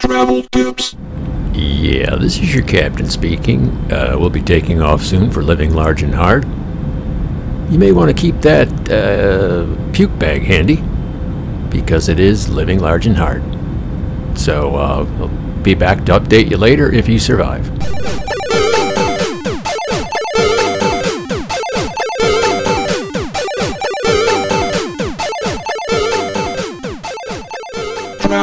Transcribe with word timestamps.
Travel 0.00 0.42
tips. 0.50 0.96
Yeah, 1.54 2.16
this 2.16 2.38
is 2.38 2.54
your 2.54 2.64
captain 2.64 3.08
speaking. 3.08 3.68
Uh, 3.92 4.16
we'll 4.18 4.30
be 4.30 4.42
taking 4.42 4.82
off 4.82 5.02
soon 5.02 5.30
for 5.30 5.42
living 5.42 5.72
large 5.72 6.02
and 6.02 6.14
hard. 6.14 6.44
You 7.70 7.78
may 7.78 7.92
want 7.92 8.14
to 8.14 8.20
keep 8.20 8.40
that 8.40 8.68
uh, 8.90 9.66
puke 9.92 10.18
bag 10.18 10.42
handy 10.42 10.82
because 11.70 12.08
it 12.08 12.18
is 12.18 12.48
living 12.48 12.80
large 12.80 13.06
and 13.06 13.16
hard. 13.16 13.42
So 14.36 14.74
uh, 14.74 15.06
we'll 15.18 15.62
be 15.62 15.74
back 15.74 16.04
to 16.06 16.18
update 16.18 16.50
you 16.50 16.56
later 16.56 16.92
if 16.92 17.08
you 17.08 17.18
survive. 17.18 17.70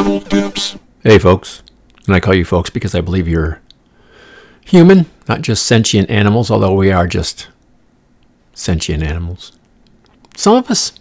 Travel 0.01 0.21
tips. 0.21 0.79
Hey, 1.03 1.19
folks. 1.19 1.61
And 2.07 2.15
I 2.15 2.19
call 2.19 2.33
you 2.33 2.43
folks 2.43 2.71
because 2.71 2.95
I 2.95 3.01
believe 3.01 3.27
you're 3.27 3.61
human, 4.65 5.05
not 5.29 5.43
just 5.43 5.63
sentient 5.63 6.09
animals, 6.09 6.49
although 6.49 6.73
we 6.73 6.91
are 6.91 7.05
just 7.05 7.49
sentient 8.51 9.03
animals. 9.03 9.51
Some 10.35 10.55
of 10.55 10.71
us, 10.71 10.93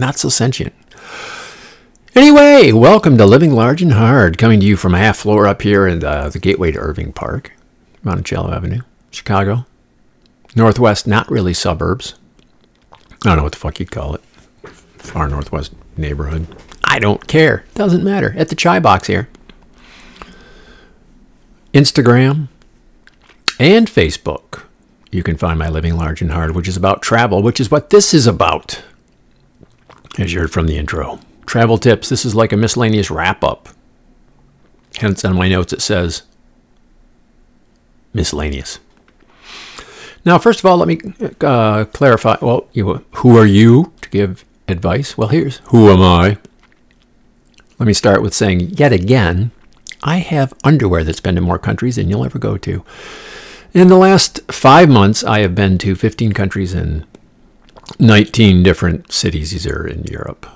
not 0.00 0.18
so 0.18 0.28
sentient. 0.28 0.74
Anyway, 2.16 2.72
welcome 2.72 3.16
to 3.18 3.24
Living 3.24 3.52
Large 3.52 3.82
and 3.82 3.92
Hard, 3.92 4.36
coming 4.36 4.58
to 4.58 4.66
you 4.66 4.76
from 4.76 4.96
a 4.96 4.98
half 4.98 5.18
floor 5.18 5.46
up 5.46 5.62
here 5.62 5.86
in 5.86 6.00
the, 6.00 6.28
the 6.28 6.40
gateway 6.40 6.72
to 6.72 6.78
Irving 6.80 7.12
Park, 7.12 7.52
Monticello 8.02 8.52
Avenue, 8.52 8.80
Chicago. 9.12 9.64
Northwest, 10.56 11.06
not 11.06 11.30
really 11.30 11.54
suburbs. 11.54 12.16
I 12.92 12.98
don't 13.22 13.36
know 13.36 13.44
what 13.44 13.52
the 13.52 13.58
fuck 13.58 13.78
you'd 13.78 13.92
call 13.92 14.16
it. 14.16 14.22
Far 14.96 15.28
northwest 15.28 15.72
neighborhood. 15.96 16.48
I 16.90 16.98
don't 16.98 17.24
care. 17.28 17.64
Doesn't 17.76 18.02
matter. 18.02 18.34
At 18.36 18.48
the 18.48 18.56
chai 18.56 18.80
box 18.80 19.06
here. 19.06 19.28
Instagram 21.72 22.48
and 23.60 23.86
Facebook. 23.86 24.64
You 25.12 25.22
can 25.22 25.36
find 25.36 25.56
my 25.56 25.68
Living 25.68 25.96
Large 25.96 26.20
and 26.20 26.32
Hard, 26.32 26.56
which 26.56 26.66
is 26.66 26.76
about 26.76 27.00
travel, 27.00 27.42
which 27.42 27.60
is 27.60 27.70
what 27.70 27.90
this 27.90 28.12
is 28.12 28.26
about. 28.26 28.82
As 30.18 30.32
you 30.32 30.40
heard 30.40 30.50
from 30.50 30.66
the 30.66 30.76
intro. 30.76 31.20
Travel 31.46 31.78
tips. 31.78 32.08
This 32.08 32.24
is 32.24 32.34
like 32.34 32.52
a 32.52 32.56
miscellaneous 32.56 33.08
wrap 33.08 33.44
up. 33.44 33.68
Hence, 34.96 35.24
on 35.24 35.36
my 35.36 35.48
notes, 35.48 35.72
it 35.72 35.82
says 35.82 36.24
miscellaneous. 38.12 38.80
Now, 40.24 40.38
first 40.38 40.58
of 40.58 40.66
all, 40.66 40.78
let 40.78 40.88
me 40.88 41.00
uh, 41.40 41.84
clarify. 41.84 42.36
Well, 42.42 42.66
you, 42.72 43.04
who 43.12 43.36
are 43.36 43.46
you 43.46 43.92
to 44.00 44.10
give 44.10 44.44
advice? 44.66 45.16
Well, 45.16 45.28
here's 45.28 45.58
who 45.66 45.88
am 45.88 46.02
I? 46.02 46.38
Let 47.80 47.86
me 47.86 47.94
start 47.94 48.20
with 48.20 48.34
saying, 48.34 48.74
yet 48.76 48.92
again, 48.92 49.52
I 50.02 50.18
have 50.18 50.52
underwear 50.62 51.02
that's 51.02 51.20
been 51.20 51.36
to 51.36 51.40
more 51.40 51.58
countries 51.58 51.96
than 51.96 52.10
you'll 52.10 52.26
ever 52.26 52.38
go 52.38 52.58
to. 52.58 52.84
In 53.72 53.88
the 53.88 53.96
last 53.96 54.40
five 54.52 54.90
months, 54.90 55.24
I 55.24 55.38
have 55.38 55.54
been 55.54 55.78
to 55.78 55.94
15 55.94 56.32
countries 56.32 56.74
and 56.74 57.06
19 57.98 58.62
different 58.62 59.12
cities. 59.12 59.52
These 59.52 59.66
are 59.66 59.86
in 59.86 60.04
Europe. 60.04 60.46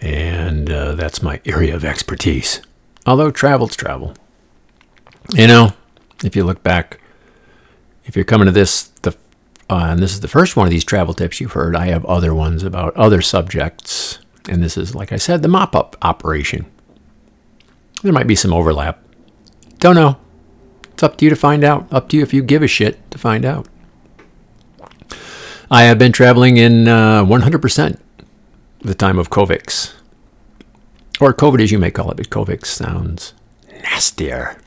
And 0.00 0.68
uh, 0.68 0.96
that's 0.96 1.22
my 1.22 1.40
area 1.46 1.76
of 1.76 1.84
expertise. 1.84 2.60
Although 3.06 3.30
travel's 3.30 3.76
travel. 3.76 4.14
You 5.30 5.46
know, 5.46 5.74
if 6.24 6.34
you 6.34 6.42
look 6.42 6.64
back, 6.64 6.98
if 8.06 8.16
you're 8.16 8.24
coming 8.24 8.46
to 8.46 8.52
this, 8.52 8.88
the 9.02 9.16
uh, 9.70 9.86
and 9.90 10.02
this 10.02 10.12
is 10.12 10.20
the 10.20 10.26
first 10.26 10.56
one 10.56 10.66
of 10.66 10.72
these 10.72 10.84
travel 10.84 11.14
tips 11.14 11.40
you've 11.40 11.52
heard. 11.52 11.76
I 11.76 11.86
have 11.86 12.04
other 12.06 12.34
ones 12.34 12.64
about 12.64 12.96
other 12.96 13.22
subjects, 13.22 14.18
and 14.48 14.62
this 14.62 14.76
is, 14.76 14.94
like 14.94 15.12
I 15.12 15.16
said, 15.16 15.42
the 15.42 15.48
mop 15.48 15.74
up 15.74 15.96
operation. 16.02 16.66
There 18.02 18.12
might 18.12 18.26
be 18.26 18.34
some 18.34 18.52
overlap. 18.52 19.02
Don't 19.78 19.94
know. 19.94 20.18
It's 20.92 21.02
up 21.02 21.16
to 21.16 21.24
you 21.24 21.30
to 21.30 21.36
find 21.36 21.64
out. 21.64 21.90
Up 21.92 22.08
to 22.10 22.16
you 22.16 22.22
if 22.22 22.34
you 22.34 22.42
give 22.42 22.62
a 22.62 22.68
shit 22.68 23.10
to 23.10 23.18
find 23.18 23.44
out. 23.44 23.66
I 25.70 25.84
have 25.84 25.98
been 25.98 26.12
traveling 26.12 26.56
in 26.56 26.86
uh, 26.86 27.24
100% 27.24 27.98
the 28.80 28.94
time 28.94 29.18
of 29.18 29.30
Covix. 29.30 29.94
Or 31.20 31.32
COVID 31.32 31.62
as 31.62 31.72
you 31.72 31.78
may 31.78 31.90
call 31.90 32.10
it, 32.10 32.16
but 32.16 32.30
Covix 32.30 32.66
sounds 32.66 33.34
nastier. 33.82 34.58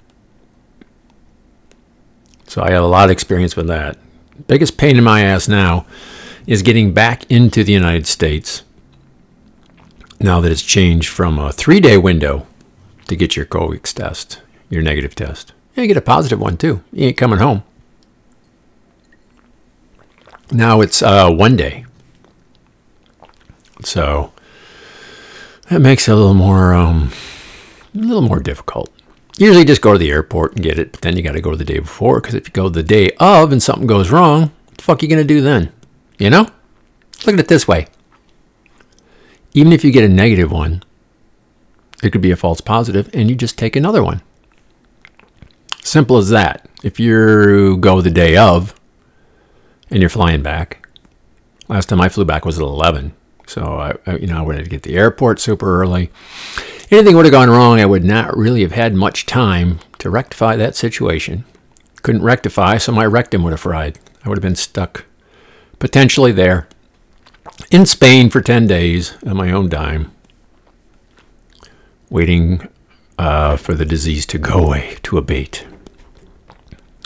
So 2.47 2.61
I 2.61 2.71
have 2.71 2.83
a 2.83 2.87
lot 2.87 3.05
of 3.05 3.11
experience 3.11 3.55
with 3.55 3.67
that. 3.67 3.97
Biggest 4.47 4.77
pain 4.77 4.97
in 4.97 5.03
my 5.03 5.21
ass 5.21 5.47
now 5.47 5.85
is 6.45 6.61
getting 6.61 6.93
back 6.93 7.29
into 7.29 7.63
the 7.63 7.73
United 7.73 8.07
States 8.07 8.63
now 10.19 10.39
that 10.39 10.51
it's 10.51 10.63
changed 10.63 11.09
from 11.09 11.37
a 11.37 11.51
three 11.51 11.79
day 11.79 11.97
window 11.97 12.47
to 13.07 13.15
get 13.15 13.35
your 13.35 13.45
Covix 13.45 13.93
test, 13.93 14.41
your 14.69 14.81
negative 14.81 15.15
test. 15.15 15.53
Yeah, 15.75 15.83
you 15.83 15.87
get 15.87 15.97
a 15.97 16.01
positive 16.01 16.39
one 16.39 16.57
too. 16.57 16.83
You 16.91 17.07
ain't 17.07 17.17
coming 17.17 17.39
home. 17.39 17.63
Now 20.51 20.81
it's 20.81 21.01
uh, 21.01 21.29
one 21.29 21.55
day. 21.55 21.85
So 23.83 24.31
that 25.69 25.81
makes 25.81 26.07
it 26.07 26.11
a 26.11 26.15
little 26.15 26.33
more, 26.33 26.73
um, 26.73 27.11
a 27.93 27.99
little 27.99 28.21
more 28.21 28.39
difficult. 28.39 28.89
Usually 29.37 29.65
just 29.65 29.81
go 29.81 29.93
to 29.93 29.99
the 29.99 30.09
airport 30.09 30.53
and 30.53 30.63
get 30.63 30.79
it, 30.79 30.93
but 30.93 31.01
then 31.01 31.15
you 31.15 31.21
got 31.21 31.33
to 31.33 31.41
go 31.41 31.53
the 31.53 31.63
day 31.63 31.79
before 31.79 32.19
because 32.19 32.33
if 32.33 32.47
you 32.47 32.53
go 32.53 32.69
the 32.69 32.81
day 32.81 33.11
of 33.19 33.51
and 33.51 33.61
something 33.61 33.85
goes 33.85 34.09
wrong, 34.09 34.51
what 34.65 34.77
the 34.77 34.83
fuck 34.83 35.03
are 35.03 35.05
you 35.05 35.09
going 35.09 35.21
to 35.21 35.33
do 35.33 35.41
then? 35.41 35.71
You 36.17 36.31
know? 36.31 36.47
Look 37.25 37.33
at 37.35 37.39
it 37.39 37.47
this 37.47 37.67
way. 37.67 37.87
Even 39.57 39.73
if 39.73 39.83
you 39.83 39.91
get 39.91 40.03
a 40.03 40.07
negative 40.07 40.51
one, 40.51 40.83
it 42.03 42.11
could 42.11 42.21
be 42.21 42.29
a 42.29 42.35
false 42.35 42.61
positive 42.61 43.09
and 43.11 43.27
you 43.27 43.35
just 43.35 43.57
take 43.57 43.75
another 43.75 44.03
one. 44.03 44.21
Simple 45.81 46.17
as 46.17 46.29
that. 46.29 46.69
If 46.83 46.99
you 46.99 47.75
go 47.77 47.99
the 47.99 48.11
day 48.11 48.37
of 48.37 48.79
and 49.89 49.99
you're 49.99 50.11
flying 50.11 50.43
back, 50.43 50.87
last 51.67 51.89
time 51.89 51.99
I 51.99 52.07
flew 52.07 52.23
back 52.23 52.45
was 52.45 52.59
at 52.59 52.63
11. 52.63 53.15
So 53.47 53.97
I, 54.05 54.17
you 54.17 54.27
know, 54.27 54.37
I 54.37 54.41
would 54.43 54.57
have 54.57 54.65
to 54.65 54.69
get 54.69 54.83
the 54.83 54.95
airport 54.95 55.39
super 55.39 55.81
early. 55.81 56.11
Anything 56.91 57.15
would 57.15 57.25
have 57.25 57.31
gone 57.31 57.49
wrong, 57.49 57.79
I 57.79 57.87
would 57.87 58.05
not 58.05 58.37
really 58.37 58.61
have 58.61 58.73
had 58.73 58.93
much 58.93 59.25
time 59.25 59.79
to 59.97 60.11
rectify 60.11 60.55
that 60.55 60.75
situation. 60.75 61.45
Couldn't 62.03 62.21
rectify, 62.21 62.77
so 62.77 62.91
my 62.91 63.07
rectum 63.07 63.41
would 63.41 63.53
have 63.53 63.61
fried. 63.61 63.97
I 64.23 64.29
would 64.29 64.37
have 64.37 64.43
been 64.43 64.55
stuck 64.55 65.05
potentially 65.79 66.31
there 66.31 66.67
in 67.71 67.85
Spain 67.85 68.29
for 68.29 68.41
10 68.41 68.67
days 68.67 69.17
on 69.25 69.37
my 69.37 69.51
own 69.51 69.69
dime, 69.69 70.11
waiting 72.09 72.67
uh, 73.17 73.57
for 73.57 73.73
the 73.73 73.85
disease 73.85 74.25
to 74.27 74.37
go 74.37 74.65
away, 74.65 74.97
to 75.03 75.17
abate. 75.17 75.65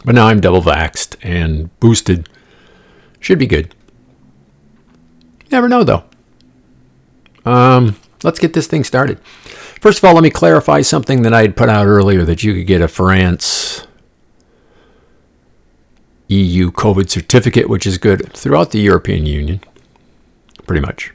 But 0.03 0.15
now 0.15 0.27
I'm 0.27 0.41
double 0.41 0.61
vaxxed 0.61 1.15
and 1.21 1.77
boosted. 1.79 2.27
Should 3.19 3.39
be 3.39 3.47
good. 3.47 3.75
Never 5.51 5.69
know, 5.69 5.83
though. 5.83 6.03
Um, 7.45 7.97
let's 8.23 8.39
get 8.39 8.53
this 8.53 8.67
thing 8.67 8.83
started. 8.83 9.19
First 9.81 9.97
of 9.97 10.05
all, 10.05 10.13
let 10.13 10.23
me 10.23 10.29
clarify 10.29 10.81
something 10.81 11.23
that 11.23 11.33
I 11.33 11.41
had 11.41 11.57
put 11.57 11.69
out 11.69 11.87
earlier 11.87 12.23
that 12.23 12.43
you 12.43 12.53
could 12.53 12.67
get 12.67 12.81
a 12.81 12.87
France 12.87 13.87
EU 16.27 16.71
COVID 16.71 17.09
certificate, 17.09 17.69
which 17.69 17.85
is 17.85 17.97
good 17.97 18.31
throughout 18.33 18.71
the 18.71 18.79
European 18.79 19.25
Union, 19.25 19.59
pretty 20.65 20.81
much. 20.81 21.11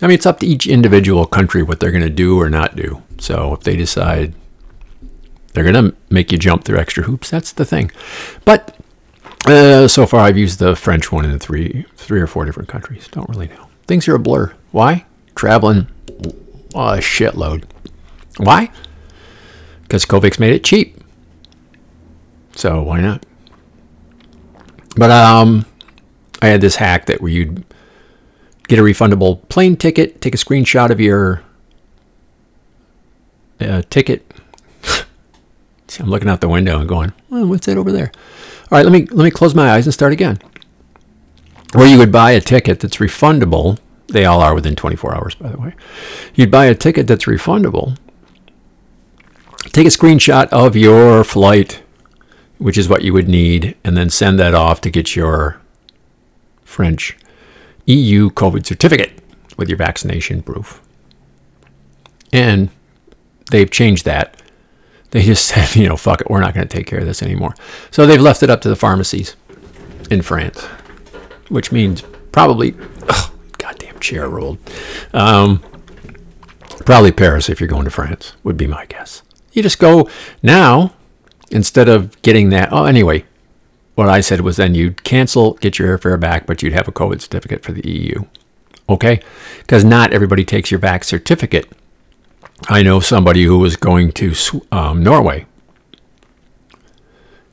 I 0.00 0.06
mean, 0.06 0.14
it's 0.14 0.26
up 0.26 0.40
to 0.40 0.46
each 0.46 0.66
individual 0.66 1.26
country 1.26 1.62
what 1.62 1.80
they're 1.80 1.90
going 1.90 2.04
to 2.04 2.10
do 2.10 2.40
or 2.40 2.48
not 2.48 2.76
do. 2.76 3.02
So 3.18 3.54
if 3.54 3.60
they 3.60 3.76
decide 3.76 4.34
they're 5.52 5.70
going 5.70 5.90
to 5.90 5.96
make 6.08 6.30
you 6.30 6.38
jump 6.38 6.64
through 6.64 6.78
extra 6.78 7.02
hoops, 7.04 7.30
that's 7.30 7.52
the 7.52 7.64
thing. 7.64 7.90
But 8.44 8.76
uh, 9.46 9.88
so 9.88 10.06
far, 10.06 10.20
I've 10.20 10.38
used 10.38 10.58
the 10.58 10.76
French 10.76 11.10
one 11.10 11.24
in 11.24 11.38
three, 11.38 11.84
three 11.96 12.20
or 12.20 12.26
four 12.26 12.44
different 12.44 12.68
countries. 12.68 13.08
Don't 13.08 13.28
really 13.28 13.48
know. 13.48 13.68
Things 13.86 14.06
are 14.06 14.14
a 14.14 14.18
blur. 14.18 14.54
Why? 14.70 15.04
Traveling 15.34 15.88
a 16.74 16.98
shitload. 16.98 17.64
Why? 18.36 18.70
Because 19.82 20.04
Covix 20.04 20.38
made 20.38 20.52
it 20.52 20.62
cheap. 20.62 21.02
So 22.54 22.82
why 22.82 23.00
not? 23.00 23.24
But 24.96 25.10
um, 25.10 25.64
I 26.42 26.48
had 26.48 26.60
this 26.60 26.76
hack 26.76 27.06
that 27.06 27.20
where 27.20 27.30
you'd 27.30 27.64
get 28.68 28.78
a 28.78 28.82
refundable 28.82 29.46
plane 29.48 29.76
ticket, 29.76 30.20
take 30.20 30.34
a 30.34 30.38
screenshot 30.38 30.90
of 30.90 31.00
your 31.00 31.42
uh, 33.60 33.82
ticket. 33.90 34.32
See, 35.88 36.02
I'm 36.02 36.10
looking 36.10 36.28
out 36.28 36.40
the 36.40 36.48
window 36.48 36.78
and 36.78 36.88
going, 36.88 37.12
oh, 37.32 37.46
"What's 37.46 37.66
that 37.66 37.76
over 37.76 37.90
there?" 37.90 38.12
All 38.70 38.78
right, 38.78 38.84
let 38.84 38.92
me 38.92 39.06
let 39.06 39.24
me 39.24 39.30
close 39.30 39.54
my 39.54 39.70
eyes 39.70 39.86
and 39.86 39.94
start 39.94 40.12
again. 40.12 40.38
Where 41.72 41.86
you 41.86 41.98
would 41.98 42.12
buy 42.12 42.32
a 42.32 42.40
ticket 42.40 42.80
that's 42.80 42.96
refundable. 42.96 43.78
They 44.06 44.24
all 44.24 44.40
are 44.40 44.54
within 44.54 44.74
24 44.74 45.14
hours, 45.14 45.34
by 45.34 45.50
the 45.50 45.58
way. 45.58 45.74
You'd 46.34 46.50
buy 46.50 46.64
a 46.64 46.74
ticket 46.74 47.06
that's 47.06 47.26
refundable. 47.26 47.98
Take 49.64 49.86
a 49.86 49.90
screenshot 49.90 50.48
of 50.48 50.76
your 50.76 51.24
flight, 51.24 51.82
which 52.56 52.78
is 52.78 52.88
what 52.88 53.02
you 53.02 53.12
would 53.12 53.28
need, 53.28 53.76
and 53.84 53.98
then 53.98 54.08
send 54.08 54.38
that 54.38 54.54
off 54.54 54.80
to 54.80 54.90
get 54.90 55.14
your 55.14 55.60
French 56.64 57.18
EU 57.88 58.28
COVID 58.30 58.66
certificate 58.66 59.18
with 59.56 59.68
your 59.68 59.78
vaccination 59.78 60.42
proof. 60.42 60.82
And 62.32 62.68
they've 63.50 63.70
changed 63.70 64.04
that. 64.04 64.42
They 65.10 65.22
just 65.22 65.46
said, 65.48 65.74
you 65.74 65.88
know, 65.88 65.96
fuck 65.96 66.20
it, 66.20 66.30
we're 66.30 66.40
not 66.40 66.54
going 66.54 66.68
to 66.68 66.76
take 66.76 66.86
care 66.86 67.00
of 67.00 67.06
this 67.06 67.22
anymore. 67.22 67.54
So 67.90 68.06
they've 68.06 68.20
left 68.20 68.42
it 68.42 68.50
up 68.50 68.60
to 68.62 68.68
the 68.68 68.76
pharmacies 68.76 69.36
in 70.10 70.22
France, 70.22 70.64
which 71.48 71.72
means 71.72 72.02
probably, 72.30 72.74
ugh, 73.08 73.32
goddamn 73.56 73.98
chair 74.00 74.28
rolled. 74.28 74.58
Um, 75.14 75.62
probably 76.84 77.12
Paris 77.12 77.48
if 77.48 77.60
you're 77.60 77.68
going 77.68 77.84
to 77.84 77.90
France, 77.90 78.34
would 78.44 78.56
be 78.56 78.66
my 78.66 78.84
guess. 78.86 79.22
You 79.52 79.62
just 79.62 79.78
go 79.78 80.08
now 80.42 80.92
instead 81.50 81.88
of 81.88 82.20
getting 82.20 82.50
that. 82.50 82.68
Oh, 82.70 82.84
anyway, 82.84 83.24
what 83.98 84.08
I 84.08 84.20
said 84.20 84.42
was 84.42 84.58
then 84.58 84.76
you'd 84.76 85.02
cancel, 85.02 85.54
get 85.54 85.76
your 85.76 85.98
airfare 85.98 86.20
back, 86.20 86.46
but 86.46 86.62
you'd 86.62 86.72
have 86.72 86.86
a 86.86 86.92
COVID 86.92 87.20
certificate 87.20 87.64
for 87.64 87.72
the 87.72 87.86
EU. 87.90 88.26
Okay? 88.88 89.20
Because 89.58 89.84
not 89.84 90.12
everybody 90.12 90.44
takes 90.44 90.70
your 90.70 90.78
vax 90.78 91.06
certificate. 91.06 91.66
I 92.68 92.82
know 92.82 93.00
somebody 93.00 93.42
who 93.42 93.58
was 93.58 93.74
going 93.74 94.12
to 94.12 94.34
um, 94.70 95.02
Norway. 95.02 95.46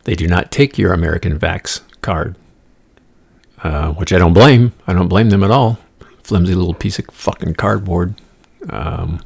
They 0.04 0.14
do 0.14 0.28
not 0.28 0.52
take 0.52 0.78
your 0.78 0.94
American 0.94 1.40
vax 1.40 1.82
card, 2.02 2.36
uh, 3.64 3.94
which 3.94 4.14
I 4.14 4.20
don't 4.20 4.34
blame. 4.34 4.74
I 4.86 4.94
don't 4.94 5.08
blame 5.08 5.32
them 5.32 5.44
at 5.44 5.50
all. 5.50 5.80
Flimsy 6.22 6.54
little 6.54 6.76
piece 6.76 7.00
of 7.00 7.06
fucking 7.12 7.56
cardboard. 7.56 8.22
Um, 8.70 9.20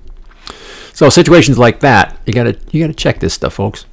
so 0.93 1.09
situations 1.09 1.57
like 1.57 1.81
that, 1.81 2.17
you 2.25 2.31
gotta 2.31 2.57
you 2.71 2.81
gotta 2.81 2.93
check 2.93 3.19
this 3.19 3.33
stuff, 3.33 3.55
folks. 3.55 3.85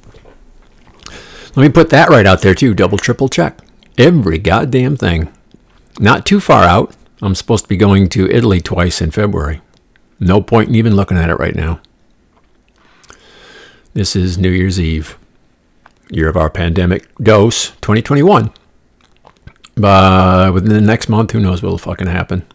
Let 1.57 1.63
me 1.63 1.69
put 1.69 1.89
that 1.89 2.09
right 2.09 2.27
out 2.27 2.43
there 2.43 2.53
too. 2.53 2.75
Double, 2.75 2.99
triple 2.99 3.29
check 3.29 3.61
every 3.97 4.37
goddamn 4.37 4.95
thing. 4.95 5.33
Not 5.99 6.23
too 6.23 6.39
far 6.39 6.63
out. 6.63 6.95
I'm 7.19 7.33
supposed 7.33 7.63
to 7.63 7.67
be 7.67 7.77
going 7.77 8.09
to 8.09 8.29
Italy 8.29 8.61
twice 8.61 9.01
in 9.01 9.09
February. 9.09 9.61
No 10.19 10.39
point 10.39 10.69
in 10.69 10.75
even 10.75 10.95
looking 10.95 11.17
at 11.17 11.31
it 11.31 11.39
right 11.39 11.55
now. 11.55 11.81
This 13.95 14.15
is 14.15 14.37
New 14.37 14.51
Year's 14.51 14.79
Eve, 14.79 15.17
year 16.11 16.29
of 16.29 16.37
our 16.37 16.51
pandemic 16.51 17.07
dose, 17.15 17.71
2021. 17.81 18.51
But 19.73 20.53
within 20.53 20.73
the 20.73 20.79
next 20.79 21.09
month, 21.09 21.31
who 21.31 21.39
knows 21.39 21.63
what'll 21.63 21.79
fucking 21.79 22.05
happen. 22.05 22.45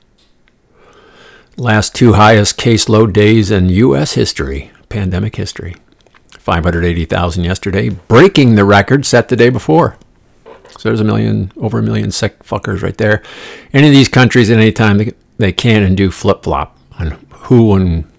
Last 1.56 1.96
two 1.96 2.12
highest 2.12 2.56
caseload 2.56 3.12
days 3.12 3.50
in 3.50 3.69
U.S. 3.69 4.12
history, 4.12 4.70
pandemic 4.88 5.34
history. 5.34 5.75
580,000 6.42 7.44
yesterday, 7.44 7.88
breaking 7.88 8.56
the 8.56 8.64
record 8.64 9.06
set 9.06 9.28
the 9.28 9.36
day 9.36 9.48
before. 9.48 9.96
So 10.76 10.88
there's 10.88 11.00
a 11.00 11.04
million, 11.04 11.52
over 11.56 11.78
a 11.78 11.82
million 11.82 12.10
sick 12.10 12.42
fuckers 12.42 12.82
right 12.82 12.96
there. 12.96 13.22
Any 13.72 13.86
of 13.86 13.92
these 13.92 14.08
countries 14.08 14.50
at 14.50 14.58
any 14.58 14.72
time 14.72 14.98
they, 14.98 15.12
they 15.38 15.52
can 15.52 15.84
and 15.84 15.96
do 15.96 16.10
flip 16.10 16.42
flop 16.42 16.76
on 16.98 17.24
who 17.30 17.74
and 17.74 18.10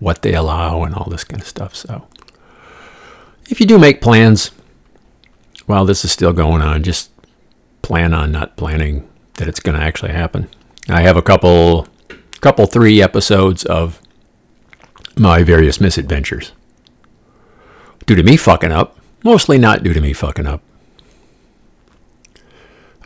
what 0.00 0.22
they 0.22 0.34
allow 0.34 0.82
and 0.82 0.92
all 0.92 1.08
this 1.08 1.22
kind 1.22 1.40
of 1.40 1.46
stuff. 1.46 1.76
So 1.76 2.08
if 3.48 3.60
you 3.60 3.66
do 3.66 3.78
make 3.78 4.00
plans 4.00 4.50
while 5.66 5.84
this 5.84 6.04
is 6.04 6.10
still 6.10 6.32
going 6.32 6.62
on, 6.62 6.82
just 6.82 7.12
plan 7.82 8.12
on 8.12 8.32
not 8.32 8.56
planning 8.56 9.08
that 9.34 9.46
it's 9.46 9.60
going 9.60 9.78
to 9.78 9.84
actually 9.84 10.12
happen. 10.12 10.48
I 10.88 11.02
have 11.02 11.16
a 11.16 11.22
couple, 11.22 11.86
couple, 12.40 12.66
three 12.66 13.00
episodes 13.00 13.64
of 13.64 14.00
my 15.16 15.44
various 15.44 15.80
misadventures 15.80 16.50
due 18.06 18.14
to 18.14 18.22
me 18.22 18.36
fucking 18.36 18.72
up. 18.72 18.98
Mostly 19.24 19.58
not 19.58 19.82
due 19.82 19.92
to 19.92 20.00
me 20.00 20.12
fucking 20.12 20.46
up. 20.46 20.62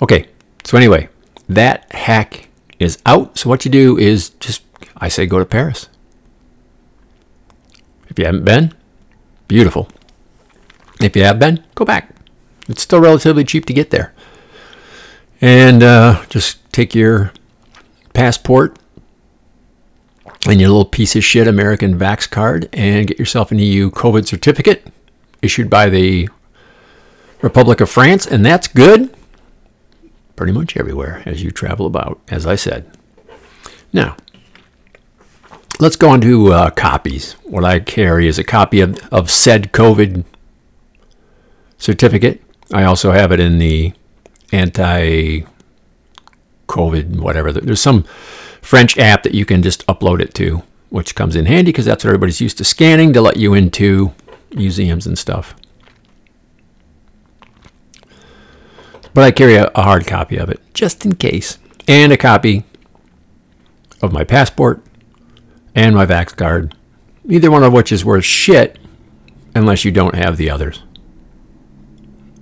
Okay, 0.03 0.29
so 0.65 0.77
anyway, 0.77 1.09
that 1.49 1.91
hack 1.93 2.49
is 2.79 2.99
out. 3.07 3.39
So 3.39 3.49
what 3.49 3.65
you 3.65 3.71
do 3.71 3.99
is 3.99 4.31
just, 4.31 4.63
I 4.97 5.09
say 5.09 5.27
go 5.27 5.39
to 5.39 5.45
Paris. 5.45 5.89
If 8.09 8.19
you 8.19 8.25
haven't 8.25 8.45
been, 8.45 8.75
beautiful. 9.49 9.89
If 11.01 11.17
you 11.17 11.25
have 11.25 11.39
been, 11.39 11.65
go 11.75 11.85
back. 11.85 12.15
It's 12.69 12.83
still 12.83 13.01
relatively 13.01 13.45
cheap 13.45 13.67
to 13.67 13.73
get 13.73 13.91
there. 13.91 14.15
And 15.41 15.83
uh, 15.83 16.25
just 16.29 16.73
take 16.73 16.95
your 16.95 17.33
passport 18.15 18.79
and 20.49 20.61
your 20.61 20.71
little 20.71 20.85
piece 20.85 21.17
of 21.17 21.25
shit 21.25 21.49
American 21.49 21.99
Vax 21.99 22.29
card 22.29 22.69
and 22.73 23.09
get 23.09 23.19
yourself 23.19 23.51
an 23.51 23.59
EU 23.59 23.91
COVID 23.91 24.27
certificate 24.27 24.87
issued 25.43 25.69
by 25.69 25.89
the 25.89 26.29
Republic 27.43 27.81
of 27.81 27.91
France, 27.91 28.27
and 28.27 28.45
that's 28.45 28.69
good 28.69 29.15
pretty 30.37 30.53
much 30.53 30.77
everywhere 30.77 31.23
as 31.27 31.43
you 31.43 31.51
travel 31.51 31.87
about, 31.87 32.21
as 32.29 32.47
I 32.47 32.55
said. 32.55 32.91
Now, 33.93 34.17
let's 35.81 35.97
go 35.97 36.11
on 36.11 36.21
to 36.21 36.53
uh, 36.53 36.71
copies. 36.71 37.33
What 37.45 37.65
I 37.65 37.81
carry 37.81 38.29
is 38.29 38.39
a 38.39 38.45
copy 38.45 38.81
of, 38.81 38.99
of 39.13 39.31
said 39.31 39.73
COVID 39.73 40.25
certificate. 41.79 42.43
I 42.73 42.85
also 42.85 43.13
have 43.13 43.33
it 43.33 43.41
in 43.41 43.59
the 43.59 43.93
anti 44.53 45.43
COVID, 46.69 47.21
whatever. 47.21 47.53
There's 47.53 47.81
some 47.81 48.05
French 48.67 48.99
app 48.99 49.23
that 49.23 49.33
you 49.33 49.45
can 49.45 49.63
just 49.63 49.87
upload 49.87 50.21
it 50.21 50.35
to, 50.35 50.61
which 50.91 51.15
comes 51.15 51.37
in 51.37 51.47
handy 51.47 51.71
because 51.71 51.85
that's 51.85 52.03
what 52.03 52.09
everybody's 52.09 52.41
used 52.41 52.59
to 52.59 52.65
scanning 52.65 53.13
to 53.13 53.21
let 53.21 53.37
you 53.37 53.55
into 53.55 54.13
museums 54.53 55.07
and 55.07 55.17
stuff. 55.17 55.55
But 59.15 59.23
I 59.23 59.31
carry 59.31 59.55
a, 59.55 59.71
a 59.77 59.83
hard 59.83 60.05
copy 60.05 60.37
of 60.37 60.51
it 60.51 60.61
just 60.75 61.05
in 61.05 61.15
case, 61.15 61.61
and 61.87 62.13
a 62.13 62.17
copy 62.17 62.65
of 64.03 64.13
my 64.13 64.25
passport 64.25 64.83
and 65.77 65.95
my 65.95 66.05
Vax 66.05 66.37
card, 66.37 66.75
neither 67.23 67.53
one 67.53 67.63
of 67.63 67.73
which 67.73 67.93
is 67.93 68.05
worth 68.05 68.25
shit 68.25 68.81
unless 69.55 69.85
you 69.85 69.93
don't 69.93 70.17
have 70.17 70.39
the 70.39 70.51
others. 70.51 70.83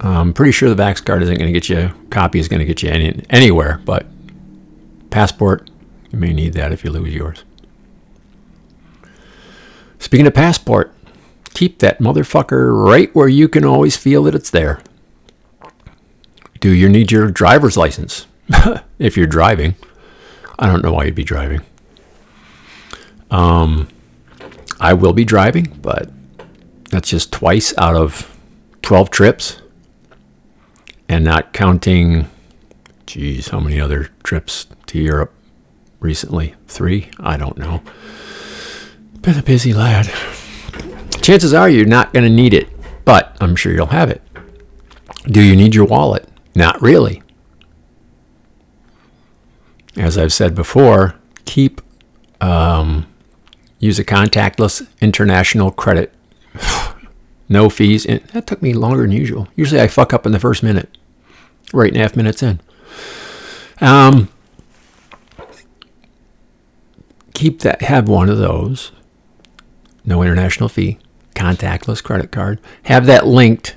I'm 0.01 0.33
pretty 0.33 0.53
sure 0.53 0.71
the 0.73 0.83
Vax 0.83 1.05
card 1.05 1.23
isn't 1.23 1.37
going 1.37 1.53
to 1.53 1.53
get 1.53 1.69
you, 1.69 1.93
copy 2.09 2.39
is 2.39 2.49
going 2.49 2.61
to 2.61 2.67
get 2.67 2.83
you 2.83 2.89
any, 2.89 3.23
anywhere, 3.29 3.83
but 3.85 4.07
passport, 5.11 5.69
you 6.15 6.21
may 6.21 6.33
need 6.33 6.53
that 6.53 6.73
if 6.73 6.85
you 6.85 6.91
lose 6.91 7.13
yours. 7.13 7.45
Speaking 9.99 10.27
of 10.27 10.35
passport, 10.35 10.95
keep 11.55 11.81
that 11.81 11.99
motherfucker 11.99 12.87
right 12.87 13.13
where 13.15 13.29
you 13.29 13.49
can 13.49 13.65
always 13.65 13.97
feel 13.97 14.23
that 14.25 14.35
it's 14.35 14.51
there. 14.51 14.81
Do 16.61 16.71
you 16.71 16.89
need 16.89 17.11
your 17.11 17.31
driver's 17.31 17.77
license 17.77 18.27
if 18.99 19.17
you're 19.17 19.27
driving? 19.27 19.75
I 20.59 20.67
don't 20.67 20.85
know 20.85 20.93
why 20.93 21.05
you'd 21.05 21.15
be 21.17 21.25
driving. 21.25 21.63
Um, 23.31 23.89
I 24.79 24.93
will 24.93 25.13
be 25.13 25.25
driving, 25.25 25.77
but 25.83 26.11
that's 26.91 27.09
just 27.09 27.33
twice 27.33 27.77
out 27.77 27.97
of 27.97 28.39
12 28.83 29.11
trips 29.11 29.61
and 31.09 31.25
not 31.25 31.53
counting, 31.53 32.31
geez, 33.05 33.49
how 33.49 33.59
many 33.59 33.81
other 33.81 34.11
trips 34.23 34.67
to 34.87 35.01
Europe 35.01 35.33
recently? 36.05 36.55
Three? 36.69 37.11
I 37.19 37.37
don't 37.37 37.59
know. 37.59 37.83
Been 39.23 39.39
a 39.39 39.43
busy 39.43 39.73
lad. 39.73 40.07
Chances 41.23 41.55
are 41.55 41.69
you're 41.69 41.87
not 41.87 42.13
going 42.13 42.25
to 42.25 42.31
need 42.31 42.53
it, 42.53 42.69
but 43.05 43.37
I'm 43.41 43.57
sure 43.57 43.73
you'll 43.73 43.87
have 43.87 44.11
it. 44.11 44.21
Do 45.27 45.43
you 45.43 45.57
need 45.57 45.75
your 45.75 45.87
wallet? 45.87 46.29
Not 46.55 46.81
really. 46.83 47.23
As 49.97 50.19
I've 50.19 50.33
said 50.33 50.55
before, 50.55 51.15
keep 51.47 51.81
um, 52.41 53.07
use 53.79 53.99
a 53.99 54.05
contactless 54.05 54.87
international 55.01 55.71
credit. 55.71 56.13
no 57.49 57.71
fees. 57.71 58.05
And 58.05 58.21
that 58.29 58.47
took 58.47 58.61
me 58.61 58.75
longer 58.75 59.03
than 59.03 59.13
usual. 59.13 59.49
Usually 59.57 59.81
I 59.81 59.87
fuck 59.87 60.13
up 60.13 60.27
in 60.27 60.33
the 60.33 60.41
first 60.41 60.63
minute, 60.63 60.99
right 61.73 61.89
and 61.89 61.97
a 61.97 62.01
half 62.03 62.17
minutes 62.17 62.43
in. 62.43 62.61
Um, 63.81 64.29
keep 67.35 67.61
that, 67.61 67.83
have 67.83 68.09
one 68.09 68.31
of 68.31 68.39
those. 68.39 68.93
No 70.05 70.23
international 70.23 70.69
fee, 70.69 70.99
contactless 71.35 72.03
credit 72.03 72.31
card. 72.31 72.61
Have 72.85 73.07
that 73.07 73.27
linked 73.27 73.77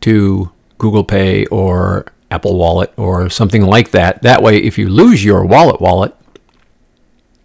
to 0.00 0.50
Google 0.78 1.04
Pay 1.04 1.46
or 1.46 2.06
Apple 2.30 2.56
Wallet 2.56 2.92
or 2.96 3.30
something 3.30 3.62
like 3.62 3.90
that. 3.90 4.22
That 4.22 4.42
way, 4.42 4.58
if 4.58 4.78
you 4.78 4.88
lose 4.88 5.24
your 5.24 5.44
wallet 5.44 5.80
wallet, 5.80 6.14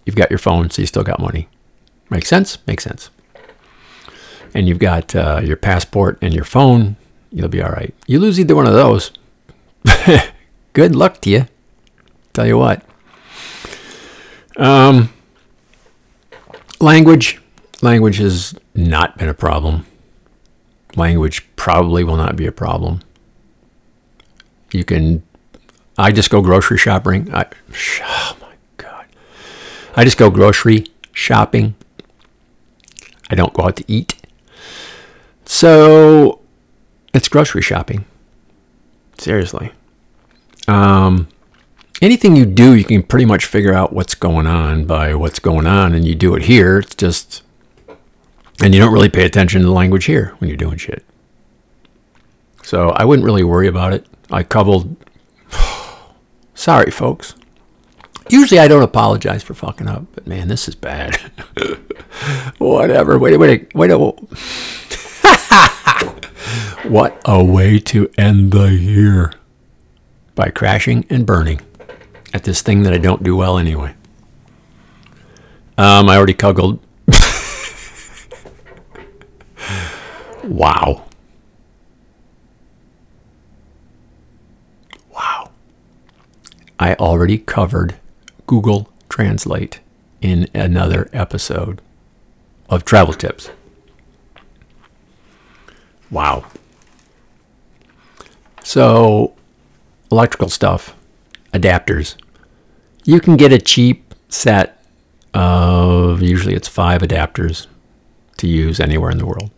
you've 0.06 0.16
got 0.16 0.30
your 0.30 0.40
phone, 0.40 0.70
so 0.70 0.82
you 0.82 0.86
still 0.86 1.04
got 1.04 1.20
money. 1.20 1.48
Make 2.10 2.26
sense? 2.26 2.58
Makes 2.68 2.84
sense. 2.84 3.10
And 4.54 4.68
you've 4.68 4.80
got 4.80 5.16
uh, 5.16 5.42
your 5.44 5.58
passport 5.58 6.20
and 6.22 6.34
your 6.34 6.44
phone, 6.44 6.96
you'll 7.32 7.48
be 7.48 7.62
all 7.62 7.72
right. 7.72 7.94
You 8.06 8.20
lose 8.20 8.40
either 8.40 8.56
one 8.56 8.68
of 8.68 8.74
those, 8.74 9.12
good 10.74 10.96
luck 10.96 11.22
to 11.22 11.30
you. 11.30 11.48
Tell 12.34 12.46
you 12.46 12.58
what. 12.58 12.84
Um, 14.58 15.12
language. 16.80 17.42
Language 17.82 18.18
has 18.18 18.56
not 18.76 19.18
been 19.18 19.30
a 19.30 19.34
problem. 19.34 19.86
Language 20.96 21.46
probably 21.56 22.04
will 22.04 22.18
not 22.18 22.36
be 22.36 22.46
a 22.46 22.52
problem. 22.52 23.02
You 24.72 24.84
can. 24.84 25.24
I 25.98 26.12
just 26.12 26.30
go 26.30 26.42
grocery 26.42 26.78
shopping. 26.78 27.34
I, 27.34 27.46
oh 28.02 28.38
my 28.42 28.54
god. 28.78 29.06
I 29.96 30.04
just 30.04 30.18
go 30.18 30.30
grocery 30.30 30.88
shopping. 31.12 31.76
I 33.30 33.36
don't 33.36 33.54
go 33.54 33.64
out 33.64 33.76
to 33.78 33.86
eat. 33.88 34.16
So 35.46 36.40
it's 37.14 37.28
grocery 37.28 37.62
shopping. 37.62 38.06
Seriously. 39.18 39.72
Um, 40.68 41.28
anything 42.04 42.36
you 42.36 42.46
do, 42.46 42.74
you 42.76 42.84
can 42.84 43.04
pretty 43.04 43.26
much 43.26 43.46
figure 43.46 43.74
out 43.74 43.94
what's 43.94 44.16
going 44.16 44.48
on 44.48 44.86
by 44.86 45.16
what's 45.16 45.40
going 45.40 45.66
on, 45.66 45.94
and 45.94 46.06
you 46.06 46.16
do 46.16 46.36
it 46.36 46.44
here. 46.44 46.80
It's 46.80 46.96
just, 46.96 47.44
and 48.62 48.74
you 48.74 48.80
don't 48.80 48.94
really 48.94 49.10
pay 49.10 49.26
attention 49.26 49.62
to 49.62 49.68
the 49.68 49.74
language 49.74 50.06
here 50.06 50.36
when 50.38 50.50
you're 50.50 50.58
doing 50.58 50.78
shit. 50.78 51.04
So 52.64 52.90
I 52.92 53.06
wouldn't 53.06 53.26
really 53.26 53.44
worry 53.44 53.68
about 53.68 53.94
it. 53.94 54.06
I 54.32 54.44
covered. 54.44 54.96
Sorry, 56.56 56.92
folks. 56.92 57.36
Usually 58.30 58.60
I 58.60 58.68
don't 58.68 58.84
apologize 58.84 59.44
for 59.44 59.54
fucking 59.54 59.88
up, 59.88 60.06
but 60.14 60.26
man, 60.26 60.48
this 60.48 60.68
is 60.68 60.76
bad. 60.76 61.16
Whatever. 62.58 63.20
Wait, 63.20 63.38
wait, 63.38 63.68
wait. 63.76 63.92
wait. 63.92 63.92
what 66.86 67.22
a 67.26 67.44
way 67.44 67.80
to 67.80 68.10
end 68.18 68.52
the 68.52 68.74
year 68.74 69.34
by 70.36 70.50
crashing 70.50 71.06
and 71.10 71.26
burning 71.26 71.60
at 72.34 72.44
this 72.44 72.62
thing 72.62 72.84
that 72.84 72.94
I 72.94 72.98
don't 72.98 73.24
do 73.24 73.36
well 73.36 73.58
anyway. 73.58 73.94
Um, 75.78 76.10
I 76.10 76.18
already 76.18 76.34
cuckolded. 76.34 76.80
wow. 80.44 81.06
Wow. 85.12 85.52
I 86.80 86.96
already 86.96 87.38
covered 87.38 87.96
Google 88.48 88.90
Translate 89.10 89.80
in 90.22 90.48
another 90.54 91.10
episode 91.14 91.82
of 92.70 92.86
Travel 92.86 93.14
Tips. 93.14 93.50
Wow. 96.10 96.46
So, 98.64 99.36
electrical 100.12 100.50
stuff, 100.50 100.96
adapters. 101.54 102.16
You 103.06 103.20
can 103.20 103.38
get 103.38 103.54
a 103.54 103.60
cheap 103.60 104.14
set 104.30 104.84
of, 105.34 106.22
usually 106.22 106.56
it's 106.56 106.68
five 106.68 107.02
adapters 107.02 107.68
to 108.38 108.48
use 108.48 108.80
anywhere 108.80 109.12
in 109.12 109.18
the 109.18 109.26
world. 109.26 109.52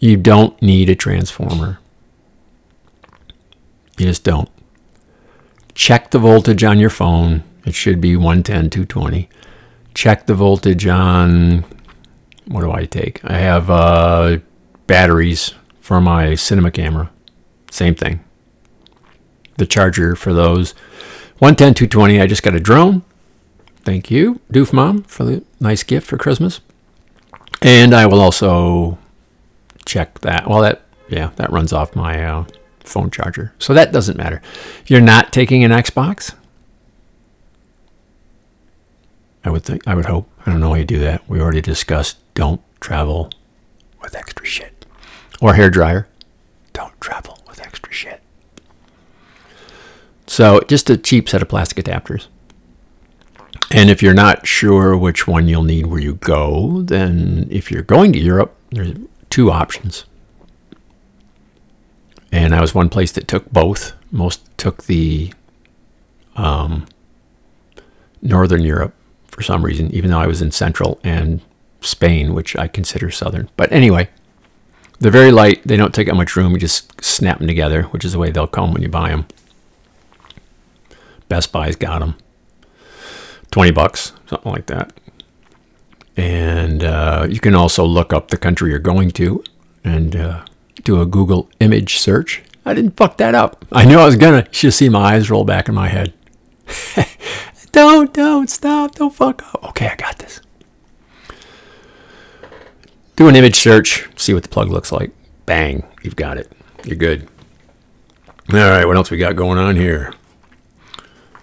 You 0.00 0.16
don't 0.16 0.60
need 0.62 0.88
a 0.88 0.94
transformer. 0.94 1.80
You 3.98 4.06
just 4.06 4.22
don't. 4.22 4.48
Check 5.74 6.10
the 6.10 6.18
voltage 6.18 6.62
on 6.62 6.78
your 6.78 6.90
phone. 6.90 7.42
It 7.64 7.74
should 7.74 8.00
be 8.00 8.16
110, 8.16 8.70
220. 8.70 9.28
Check 9.94 10.26
the 10.26 10.34
voltage 10.34 10.86
on, 10.86 11.64
what 12.46 12.60
do 12.60 12.70
I 12.70 12.84
take? 12.84 13.20
I 13.24 13.38
have 13.38 13.68
uh, 13.68 14.38
batteries 14.86 15.54
for 15.80 16.00
my 16.00 16.34
cinema 16.34 16.70
camera. 16.70 17.10
Same 17.70 17.94
thing. 17.94 18.20
The 19.58 19.66
charger 19.66 20.16
for 20.16 20.32
those. 20.32 20.72
110, 21.40 21.74
220. 21.74 22.20
I 22.20 22.26
just 22.26 22.42
got 22.42 22.54
a 22.54 22.60
drone. 22.60 23.02
Thank 23.82 24.10
you, 24.10 24.40
Doof 24.52 24.72
Mom, 24.72 25.02
for 25.04 25.24
the 25.24 25.44
nice 25.60 25.82
gift 25.82 26.06
for 26.06 26.18
Christmas. 26.18 26.60
And 27.62 27.94
I 27.94 28.06
will 28.06 28.20
also 28.20 28.98
check 29.84 30.20
that. 30.20 30.48
Well, 30.48 30.62
that, 30.62 30.82
yeah, 31.08 31.30
that 31.36 31.50
runs 31.50 31.72
off 31.72 31.94
my 31.96 32.24
uh, 32.24 32.44
phone 32.80 33.10
charger. 33.10 33.52
So 33.58 33.74
that 33.74 33.92
doesn't 33.92 34.16
matter. 34.16 34.42
If 34.80 34.90
you're 34.90 35.00
not 35.00 35.32
taking 35.32 35.64
an 35.64 35.70
Xbox, 35.70 36.34
I 39.44 39.50
would 39.50 39.62
think, 39.64 39.86
I 39.86 39.94
would 39.94 40.06
hope. 40.06 40.28
I 40.44 40.50
don't 40.50 40.60
know 40.60 40.70
how 40.70 40.74
you 40.74 40.84
do 40.84 40.98
that. 41.00 41.28
We 41.28 41.40
already 41.40 41.60
discussed 41.60 42.18
don't 42.34 42.60
travel 42.80 43.30
with 44.02 44.14
extra 44.14 44.44
shit. 44.44 44.86
Or 45.40 45.54
hair 45.54 45.70
dryer. 45.70 46.08
Don't 46.72 47.00
travel 47.00 47.38
with 47.48 47.60
extra 47.60 47.92
shit. 47.92 48.17
So 50.28 50.60
just 50.68 50.90
a 50.90 50.96
cheap 50.96 51.28
set 51.28 51.42
of 51.42 51.48
plastic 51.48 51.84
adapters. 51.84 52.26
And 53.70 53.90
if 53.90 54.02
you're 54.02 54.14
not 54.14 54.46
sure 54.46 54.96
which 54.96 55.26
one 55.26 55.48
you'll 55.48 55.62
need 55.62 55.86
where 55.86 56.00
you 56.00 56.14
go, 56.16 56.82
then 56.82 57.48
if 57.50 57.70
you're 57.70 57.82
going 57.82 58.12
to 58.12 58.18
Europe, 58.18 58.54
there's 58.70 58.94
two 59.30 59.50
options. 59.50 60.04
And 62.30 62.54
I 62.54 62.60
was 62.60 62.74
one 62.74 62.88
place 62.88 63.10
that 63.12 63.26
took 63.26 63.50
both. 63.50 63.94
Most 64.12 64.44
took 64.58 64.84
the 64.84 65.32
um, 66.36 66.86
Northern 68.22 68.62
Europe 68.62 68.94
for 69.26 69.42
some 69.42 69.64
reason, 69.64 69.92
even 69.94 70.10
though 70.10 70.20
I 70.20 70.26
was 70.26 70.42
in 70.42 70.50
Central 70.50 71.00
and 71.02 71.40
Spain, 71.80 72.34
which 72.34 72.56
I 72.56 72.68
consider 72.68 73.10
Southern. 73.10 73.48
But 73.56 73.72
anyway, 73.72 74.08
they're 74.98 75.10
very 75.10 75.32
light. 75.32 75.62
They 75.64 75.76
don't 75.76 75.94
take 75.94 76.08
up 76.08 76.16
much 76.16 76.36
room. 76.36 76.52
You 76.52 76.58
just 76.58 77.02
snap 77.02 77.38
them 77.38 77.46
together, 77.46 77.84
which 77.84 78.04
is 78.04 78.12
the 78.12 78.18
way 78.18 78.30
they'll 78.30 78.46
come 78.46 78.72
when 78.72 78.82
you 78.82 78.88
buy 78.88 79.10
them. 79.10 79.26
Best 81.28 81.52
Buy's 81.52 81.76
got 81.76 82.00
them. 82.00 82.16
20 83.50 83.70
bucks, 83.72 84.12
something 84.26 84.52
like 84.52 84.66
that. 84.66 84.92
And 86.16 86.82
uh, 86.82 87.26
you 87.28 87.40
can 87.40 87.54
also 87.54 87.84
look 87.84 88.12
up 88.12 88.28
the 88.28 88.36
country 88.36 88.70
you're 88.70 88.78
going 88.78 89.10
to 89.12 89.42
and 89.84 90.16
uh, 90.16 90.44
do 90.82 91.00
a 91.00 91.06
Google 91.06 91.48
image 91.60 91.98
search. 91.98 92.42
I 92.64 92.74
didn't 92.74 92.96
fuck 92.96 93.16
that 93.18 93.34
up. 93.34 93.64
I 93.72 93.84
knew 93.84 93.98
I 93.98 94.04
was 94.04 94.16
gonna. 94.16 94.46
You 94.52 94.70
see 94.70 94.88
my 94.88 95.14
eyes 95.14 95.30
roll 95.30 95.44
back 95.44 95.68
in 95.68 95.74
my 95.74 95.88
head. 95.88 96.12
don't, 97.72 98.12
don't, 98.12 98.50
stop, 98.50 98.96
don't 98.96 99.14
fuck 99.14 99.42
up. 99.54 99.64
Okay, 99.70 99.88
I 99.88 99.96
got 99.96 100.18
this. 100.18 100.40
Do 103.16 103.28
an 103.28 103.36
image 103.36 103.56
search, 103.56 104.06
see 104.16 104.34
what 104.34 104.42
the 104.42 104.48
plug 104.48 104.68
looks 104.68 104.92
like. 104.92 105.12
Bang, 105.46 105.82
you've 106.02 106.16
got 106.16 106.36
it. 106.36 106.52
You're 106.84 106.96
good. 106.96 107.28
All 108.52 108.58
right, 108.58 108.84
what 108.84 108.96
else 108.96 109.10
we 109.10 109.18
got 109.18 109.34
going 109.34 109.58
on 109.58 109.76
here? 109.76 110.12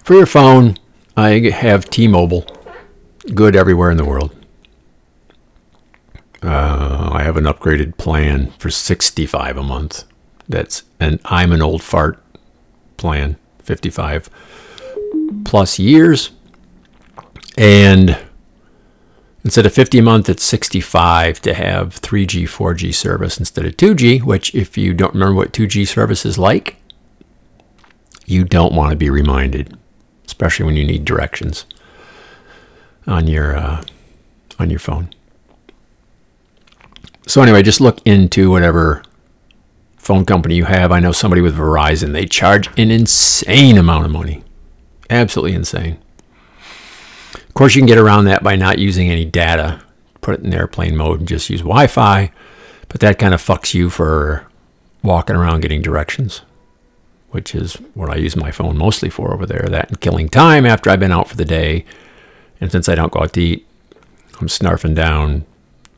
For 0.06 0.14
your 0.14 0.26
phone, 0.26 0.76
I 1.16 1.30
have 1.50 1.90
T 1.90 2.06
Mobile. 2.06 2.46
Good 3.34 3.56
everywhere 3.56 3.90
in 3.90 3.96
the 3.96 4.04
world. 4.04 4.32
Uh, 6.40 7.10
I 7.12 7.24
have 7.24 7.36
an 7.36 7.42
upgraded 7.42 7.96
plan 7.96 8.52
for 8.52 8.70
65 8.70 9.56
a 9.56 9.64
month. 9.64 10.04
That's 10.48 10.84
an 11.00 11.18
I'm 11.24 11.50
an 11.50 11.60
old 11.60 11.82
fart 11.82 12.22
plan, 12.96 13.36
55 13.58 14.30
plus 15.44 15.80
years. 15.80 16.30
And 17.58 18.16
instead 19.42 19.66
of 19.66 19.72
50 19.72 19.98
a 19.98 20.02
month, 20.02 20.28
it's 20.28 20.44
65 20.44 21.42
to 21.42 21.52
have 21.52 22.00
3G, 22.00 22.44
4G 22.44 22.94
service 22.94 23.40
instead 23.40 23.66
of 23.66 23.76
2G, 23.76 24.22
which, 24.22 24.54
if 24.54 24.78
you 24.78 24.94
don't 24.94 25.14
remember 25.14 25.34
what 25.34 25.52
2G 25.52 25.84
service 25.88 26.24
is 26.24 26.38
like, 26.38 26.76
you 28.24 28.44
don't 28.44 28.72
want 28.72 28.92
to 28.92 28.96
be 28.96 29.10
reminded, 29.10 29.76
especially 30.26 30.66
when 30.66 30.76
you 30.76 30.84
need 30.84 31.04
directions 31.04 31.64
on 33.06 33.26
your 33.26 33.56
uh, 33.56 33.84
on 34.58 34.70
your 34.70 34.78
phone. 34.78 35.08
So 37.26 37.42
anyway, 37.42 37.62
just 37.62 37.80
look 37.80 38.00
into 38.04 38.50
whatever 38.50 39.02
phone 39.96 40.24
company 40.24 40.54
you 40.54 40.64
have. 40.64 40.92
I 40.92 41.00
know 41.00 41.12
somebody 41.12 41.42
with 41.42 41.56
Verizon, 41.56 42.12
they 42.12 42.26
charge 42.26 42.68
an 42.78 42.90
insane 42.90 43.76
amount 43.76 44.04
of 44.04 44.12
money. 44.12 44.44
Absolutely 45.10 45.54
insane. 45.54 45.98
Of 47.34 47.54
course, 47.54 47.74
you 47.74 47.80
can 47.80 47.86
get 47.86 47.98
around 47.98 48.26
that 48.26 48.42
by 48.42 48.54
not 48.54 48.78
using 48.78 49.10
any 49.10 49.24
data. 49.24 49.82
Put 50.20 50.34
it 50.34 50.44
in 50.44 50.54
airplane 50.54 50.96
mode 50.96 51.20
and 51.20 51.28
just 51.28 51.50
use 51.50 51.60
Wi 51.60 51.86
Fi. 51.86 52.30
But 52.88 53.00
that 53.00 53.18
kind 53.18 53.34
of 53.34 53.42
fucks 53.42 53.74
you 53.74 53.90
for 53.90 54.46
walking 55.02 55.36
around 55.36 55.60
getting 55.60 55.82
directions, 55.82 56.42
which 57.36 57.54
is 57.54 57.74
what 57.92 58.08
I 58.08 58.16
use 58.16 58.34
my 58.34 58.50
phone 58.50 58.78
mostly 58.78 59.10
for 59.10 59.34
over 59.34 59.44
there. 59.44 59.66
That 59.68 59.90
and 59.90 60.00
killing 60.00 60.30
time 60.30 60.64
after 60.64 60.88
I've 60.88 60.98
been 61.00 61.12
out 61.12 61.28
for 61.28 61.36
the 61.36 61.44
day. 61.44 61.84
And 62.62 62.72
since 62.72 62.88
I 62.88 62.94
don't 62.94 63.12
go 63.12 63.20
out 63.20 63.34
to 63.34 63.42
eat, 63.42 63.66
I'm 64.40 64.48
snarfing 64.48 64.94
down 64.94 65.44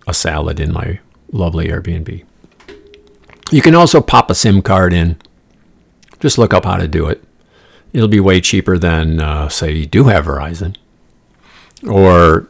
a 0.09 0.13
salad 0.13 0.59
in 0.59 0.73
my 0.73 0.99
lovely 1.31 1.69
Airbnb. 1.69 2.25
You 3.53 3.63
can 3.63 3.77
also 3.77 4.01
pop 4.01 4.31
a 4.31 4.35
SIM 4.35 4.63
card 4.63 4.93
in. 4.93 5.17
Just 6.19 6.39
look 6.39 6.53
up 6.53 6.65
how 6.65 6.77
to 6.77 6.89
do 6.89 7.07
it. 7.07 7.23
It'll 7.93 8.09
be 8.09 8.19
way 8.19 8.41
cheaper 8.41 8.77
than, 8.77 9.21
uh, 9.21 9.49
say, 9.49 9.71
you 9.71 9.87
do 9.87 10.05
have 10.05 10.25
Verizon. 10.25 10.77
Or 11.89 12.49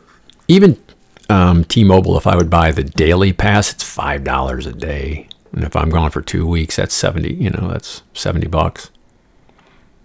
even 0.49 0.83
um, 1.29 1.65
T 1.65 1.85
Mobile, 1.85 2.17
if 2.17 2.27
I 2.27 2.37
would 2.37 2.49
buy 2.49 2.73
the 2.73 2.85
daily 2.85 3.35
pass, 3.35 3.71
it's 3.71 3.85
$5 3.85 4.67
a 4.67 4.73
day. 4.73 5.29
And 5.53 5.65
if 5.65 5.75
I'm 5.75 5.91
gone 5.91 6.11
for 6.11 6.21
two 6.21 6.47
weeks, 6.47 6.77
that's 6.77 6.95
70, 6.95 7.35
you 7.35 7.51
know, 7.51 7.69
that's 7.69 8.03
70 8.15 8.47
bucks. 8.49 8.91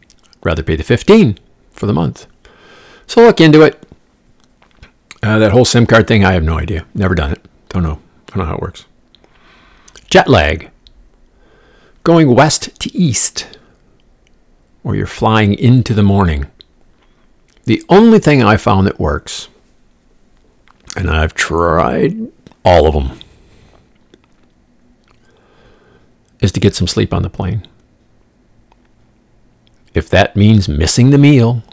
I'd 0.02 0.46
rather 0.46 0.64
pay 0.64 0.76
the 0.76 0.84
15 0.84 1.38
for 1.72 1.86
the 1.86 1.94
month. 1.94 2.28
So 3.08 3.22
look 3.22 3.42
into 3.42 3.62
it. 3.62 3.86
Uh, 5.22 5.40
that 5.40 5.52
whole 5.52 5.66
SIM 5.66 5.86
card 5.86 6.08
thing, 6.08 6.26
I 6.26 6.34
have 6.34 6.44
no 6.44 6.58
idea. 6.58 6.86
Never 6.94 7.16
done 7.16 7.32
it. 7.32 7.46
Don't 7.70 7.84
know. 7.84 8.00
Don't 8.28 8.38
know 8.38 8.46
how 8.46 8.56
it 8.56 8.62
works. 8.62 8.86
Jet 10.10 10.28
lag. 10.28 10.70
Going 12.04 12.36
west 12.36 12.78
to 12.82 12.96
east, 12.96 13.58
or 14.84 14.96
you're 14.96 15.08
flying 15.08 15.54
into 15.54 15.94
the 15.94 16.04
morning. 16.04 16.48
The 17.64 17.82
only 17.88 18.20
thing 18.20 18.44
I 18.44 18.58
found 18.58 18.86
that 18.88 19.00
works 19.00 19.48
and 20.96 21.10
I've 21.10 21.34
tried 21.34 22.16
all 22.64 22.88
of 22.88 22.94
them, 22.94 23.20
is 26.44 26.52
to 26.52 26.60
get 26.60 26.76
some 26.76 26.88
sleep 26.88 27.14
on 27.14 27.24
the 27.24 27.30
plane. 27.30 27.66
If 29.94 30.10
that 30.10 30.36
means 30.36 30.68
missing 30.68 31.10
the 31.10 31.18
meal, 31.18 31.64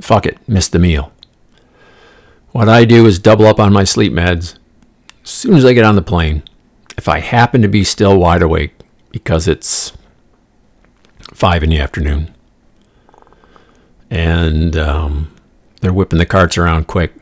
fuck 0.00 0.26
it, 0.26 0.38
miss 0.46 0.68
the 0.68 0.78
meal. 0.78 1.12
What 2.52 2.68
I 2.68 2.84
do 2.84 3.06
is 3.06 3.18
double 3.18 3.46
up 3.46 3.58
on 3.58 3.72
my 3.72 3.84
sleep 3.84 4.12
meds 4.12 4.58
as 5.22 5.30
soon 5.30 5.54
as 5.54 5.64
I 5.64 5.72
get 5.72 5.84
on 5.84 5.96
the 5.96 6.02
plane. 6.02 6.42
If 6.96 7.08
I 7.08 7.20
happen 7.20 7.62
to 7.62 7.68
be 7.68 7.82
still 7.82 8.18
wide 8.18 8.42
awake 8.42 8.74
because 9.10 9.48
it's 9.48 9.92
five 11.32 11.62
in 11.62 11.70
the 11.70 11.78
afternoon 11.78 12.34
and 14.10 14.76
um, 14.76 15.34
they're 15.80 15.92
whipping 15.92 16.18
the 16.18 16.26
carts 16.26 16.58
around 16.58 16.88
quick, 16.88 17.14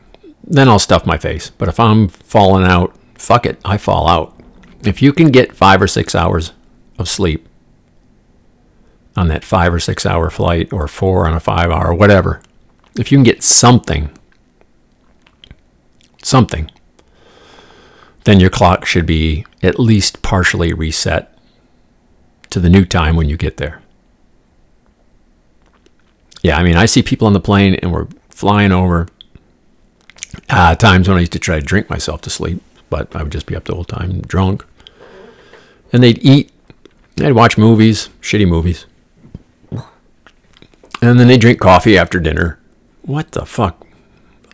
then 0.43 0.67
I'll 0.67 0.79
stuff 0.79 1.05
my 1.05 1.17
face. 1.17 1.49
But 1.49 1.69
if 1.69 1.79
I'm 1.79 2.07
falling 2.07 2.65
out, 2.65 2.95
fuck 3.15 3.45
it, 3.45 3.59
I 3.63 3.77
fall 3.77 4.07
out. 4.07 4.36
If 4.87 5.01
you 5.01 5.13
can 5.13 5.31
get 5.31 5.55
five 5.55 5.81
or 5.81 5.87
six 5.87 6.15
hours 6.15 6.53
of 6.97 7.09
sleep 7.09 7.47
on 9.15 9.27
that 9.27 9.43
five 9.43 9.73
or 9.73 9.79
six 9.79 10.05
hour 10.05 10.29
flight 10.29 10.71
or 10.71 10.87
four 10.87 11.27
on 11.27 11.33
a 11.33 11.39
five 11.39 11.71
hour, 11.71 11.93
whatever, 11.93 12.41
if 12.95 13.11
you 13.11 13.17
can 13.17 13.23
get 13.23 13.43
something, 13.43 14.09
something, 16.23 16.69
then 18.23 18.39
your 18.39 18.49
clock 18.49 18.85
should 18.85 19.05
be 19.05 19.45
at 19.63 19.79
least 19.79 20.21
partially 20.21 20.73
reset 20.73 21.37
to 22.49 22.59
the 22.59 22.69
new 22.69 22.85
time 22.85 23.15
when 23.15 23.29
you 23.29 23.37
get 23.37 23.57
there. 23.57 23.81
Yeah, 26.43 26.57
I 26.57 26.63
mean, 26.63 26.75
I 26.75 26.85
see 26.85 27.01
people 27.01 27.27
on 27.27 27.33
the 27.33 27.39
plane 27.39 27.75
and 27.75 27.91
we're 27.91 28.07
flying 28.29 28.71
over. 28.71 29.07
Uh, 30.49 30.75
times 30.75 31.07
when 31.07 31.17
I 31.17 31.21
used 31.21 31.31
to 31.33 31.39
try 31.39 31.59
to 31.59 31.65
drink 31.65 31.89
myself 31.89 32.21
to 32.21 32.29
sleep, 32.29 32.61
but 32.89 33.13
I 33.15 33.23
would 33.23 33.31
just 33.31 33.47
be 33.47 33.55
up 33.55 33.65
the 33.65 33.73
whole 33.75 33.83
time 33.83 34.21
drunk. 34.21 34.65
And 35.91 36.03
they'd 36.03 36.23
eat, 36.23 36.51
they'd 37.15 37.31
watch 37.31 37.57
movies, 37.57 38.09
shitty 38.21 38.47
movies. 38.47 38.85
And 41.01 41.19
then 41.19 41.27
they 41.27 41.37
drink 41.37 41.59
coffee 41.59 41.97
after 41.97 42.19
dinner. 42.19 42.59
What 43.03 43.31
the 43.31 43.45
fuck? 43.45 43.85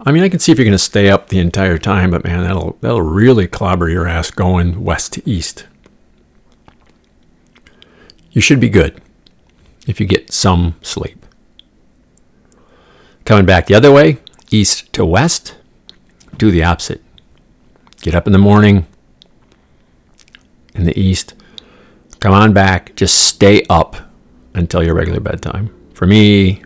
I 0.05 0.11
mean, 0.11 0.23
I 0.23 0.29
can 0.29 0.39
see 0.39 0.51
if 0.51 0.57
you're 0.57 0.65
going 0.65 0.73
to 0.73 0.77
stay 0.77 1.09
up 1.09 1.29
the 1.29 1.39
entire 1.39 1.77
time, 1.77 2.11
but 2.11 2.25
man, 2.25 2.43
that'll 2.43 2.77
that'll 2.81 3.01
really 3.01 3.47
clobber 3.47 3.89
your 3.89 4.07
ass 4.07 4.31
going 4.31 4.83
west 4.83 5.13
to 5.13 5.29
east. 5.29 5.65
You 8.31 8.41
should 8.41 8.59
be 8.59 8.69
good 8.69 9.01
if 9.87 9.99
you 9.99 10.05
get 10.05 10.33
some 10.33 10.75
sleep. 10.81 11.25
Coming 13.25 13.45
back 13.45 13.67
the 13.67 13.75
other 13.75 13.91
way, 13.91 14.17
east 14.51 14.91
to 14.93 15.05
west, 15.05 15.55
do 16.37 16.51
the 16.51 16.63
opposite. 16.63 17.01
Get 18.01 18.13
up 18.13 18.27
in 18.27 18.33
the 18.33 18.39
morning 18.39 18.85
in 20.75 20.85
the 20.85 20.97
east, 20.99 21.33
come 22.19 22.33
on 22.33 22.53
back, 22.53 22.95
just 22.95 23.27
stay 23.27 23.63
up 23.69 23.95
until 24.53 24.83
your 24.83 24.95
regular 24.95 25.19
bedtime. 25.19 25.73
For 25.93 26.05
me, 26.05 26.63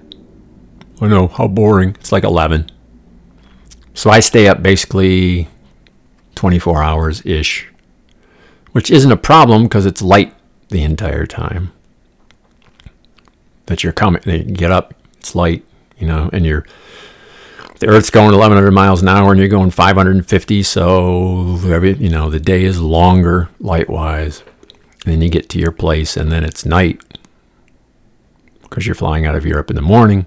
I 0.99 1.07
know 1.07 1.27
how 1.27 1.47
boring. 1.47 1.91
It's 1.99 2.11
like 2.11 2.23
11. 2.23 2.69
So 3.93 4.09
I 4.09 4.19
stay 4.19 4.47
up 4.47 4.61
basically 4.61 5.47
24 6.35 6.83
hours 6.83 7.25
ish, 7.25 7.67
which 8.71 8.91
isn't 8.91 9.11
a 9.11 9.17
problem 9.17 9.63
because 9.63 9.85
it's 9.85 10.01
light 10.01 10.33
the 10.69 10.83
entire 10.83 11.25
time. 11.25 11.71
That 13.65 13.83
you're 13.83 13.93
coming, 13.93 14.21
you 14.25 14.43
get 14.43 14.71
up, 14.71 14.93
it's 15.17 15.35
light, 15.35 15.65
you 15.97 16.07
know, 16.07 16.29
and 16.31 16.45
you're 16.45 16.65
the 17.79 17.87
Earth's 17.87 18.09
going 18.09 18.31
1,100 18.31 18.71
miles 18.71 19.01
an 19.01 19.07
hour 19.07 19.31
and 19.31 19.39
you're 19.39 19.49
going 19.49 19.69
550, 19.69 20.63
so 20.63 21.59
every 21.65 21.93
you 21.93 22.09
know 22.09 22.29
the 22.29 22.39
day 22.39 22.63
is 22.63 22.81
longer 22.81 23.49
light 23.59 23.89
wise. 23.89 24.43
And 25.05 25.13
then 25.13 25.21
you 25.21 25.29
get 25.29 25.49
to 25.49 25.59
your 25.59 25.71
place 25.71 26.17
and 26.17 26.31
then 26.31 26.43
it's 26.43 26.65
night 26.65 27.01
because 28.61 28.85
you're 28.85 28.95
flying 28.95 29.25
out 29.25 29.35
of 29.35 29.45
Europe 29.45 29.69
in 29.69 29.75
the 29.75 29.81
morning. 29.81 30.25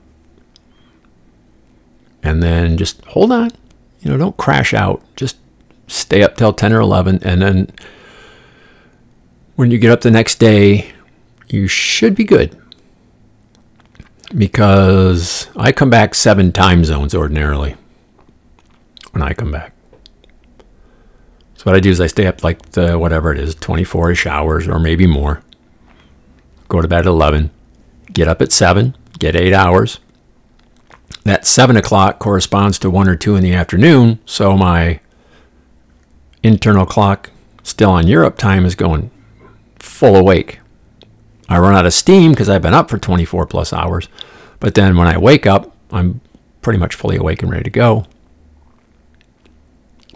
And 2.23 2.43
then 2.43 2.77
just 2.77 3.05
hold 3.07 3.33
on, 3.33 3.51
you 4.01 4.11
know, 4.11 4.17
don't 4.17 4.37
crash 4.37 4.73
out. 4.75 5.03
Just 5.17 5.37
stay 5.87 6.23
up 6.23 6.37
till 6.37 6.53
10 6.53 6.73
or 6.73 6.81
11, 6.81 7.21
and 7.23 7.43
then 7.43 7.71
when 9.57 9.71
you 9.71 9.79
get 9.79 9.91
up 9.91 10.03
the 10.03 10.11
next 10.11 10.39
day, 10.39 10.93
you 11.49 11.67
should 11.67 12.15
be 12.15 12.25
good 12.25 12.60
because 14.37 15.49
I 15.57 15.73
come 15.73 15.91
back 15.91 16.15
seven 16.15 16.53
time 16.53 16.85
zones 16.85 17.15
ordinarily 17.15 17.77
when 19.13 19.23
I 19.23 19.33
come 19.33 19.51
back. 19.51 19.73
So 21.57 21.65
what 21.65 21.77
I 21.77 21.81
do 21.81 21.91
is 21.91 22.01
I 22.01 22.07
stay 22.07 22.27
up 22.27 22.43
like 22.43 22.71
the 22.71 22.99
whatever 22.99 23.33
it 23.33 23.39
is, 23.39 23.55
24ish 23.55 24.27
hours 24.27 24.67
or 24.67 24.79
maybe 24.79 25.07
more. 25.07 25.43
Go 26.69 26.81
to 26.81 26.89
bed 26.89 27.01
at 27.01 27.07
11, 27.07 27.51
get 28.13 28.29
up 28.29 28.41
at 28.41 28.53
7, 28.53 28.97
get 29.19 29.37
8 29.37 29.53
hours. 29.53 29.99
That 31.25 31.45
7 31.47 31.77
o'clock 31.77 32.19
corresponds 32.19 32.79
to 32.79 32.89
1 32.89 33.09
or 33.09 33.17
2 33.17 33.37
in 33.37 33.43
the 33.43 33.53
afternoon, 33.53 34.21
so 34.25 34.57
my 34.57 35.01
internal 36.43 36.87
clock 36.87 37.31
still 37.63 37.91
on 37.91 38.07
Europe 38.07 38.39
time 38.39 38.65
is 38.65 38.75
going 38.75 39.11
full 39.79 40.17
awake. 40.17 40.60
I 41.51 41.59
run 41.59 41.75
out 41.75 41.85
of 41.85 41.93
steam 41.93 42.31
because 42.31 42.49
I've 42.49 42.63
been 42.63 42.75
up 42.75 42.89
for 42.89 42.97
24 42.97 43.47
plus 43.47 43.73
hours. 43.73 44.09
But 44.61 44.75
then 44.75 44.97
when 44.97 45.09
I 45.09 45.19
wake 45.19 45.47
up, 45.47 45.77
I'm 45.91 46.21
pretty 46.63 46.79
much 46.79 46.95
fully 46.95 47.17
awake 47.17 47.43
and 47.43 47.51
ready 47.51 47.65
to 47.65 47.71
go 47.71 48.07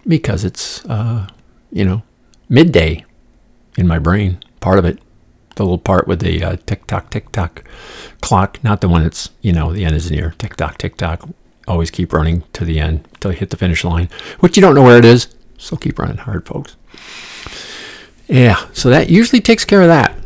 because 0.07 0.44
it's, 0.44 0.85
uh, 0.87 1.27
you 1.73 1.85
know, 1.85 2.03
midday 2.49 3.05
in 3.77 3.87
my 3.88 3.99
brain, 3.99 4.38
part 4.61 4.79
of 4.79 4.85
it. 4.85 5.01
The 5.57 5.62
little 5.62 5.79
part 5.79 6.09
with 6.09 6.20
the 6.20 6.42
uh, 6.42 6.57
tick 6.66 6.87
tock, 6.88 7.11
tick 7.11 7.31
tock 7.31 7.62
clock, 8.20 8.62
not 8.64 8.81
the 8.81 8.88
one 8.88 9.05
that's, 9.05 9.31
you 9.40 9.53
know, 9.53 9.73
the 9.73 9.85
end 9.85 9.94
is 9.94 10.11
near. 10.11 10.35
Tick 10.37 10.57
tock, 10.57 10.79
tick 10.79 10.97
tock. 10.97 11.29
Always 11.68 11.92
keep 11.92 12.12
running 12.12 12.42
to 12.55 12.64
the 12.64 12.81
end 12.81 13.07
until 13.14 13.31
you 13.33 13.38
hit 13.38 13.51
the 13.51 13.57
finish 13.57 13.85
line, 13.85 14.09
which 14.40 14.57
you 14.57 14.61
don't 14.61 14.75
know 14.75 14.83
where 14.83 14.99
it 14.99 15.05
is. 15.05 15.29
So 15.57 15.77
keep 15.77 15.99
running 15.99 16.16
hard, 16.16 16.44
folks. 16.44 16.77
Yeah, 18.27 18.66
so 18.73 18.90
that 18.90 19.11
usually 19.11 19.40
takes 19.40 19.64
care 19.64 19.81
of 19.81 19.88
that. 19.88 20.16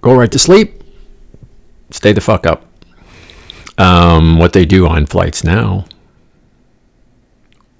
Go 0.00 0.14
right 0.14 0.30
to 0.30 0.38
sleep, 0.38 0.82
stay 1.90 2.12
the 2.12 2.20
fuck 2.20 2.46
up. 2.46 2.64
Um, 3.76 4.38
what 4.38 4.52
they 4.52 4.64
do 4.64 4.86
on 4.86 5.06
flights 5.06 5.44
now, 5.44 5.86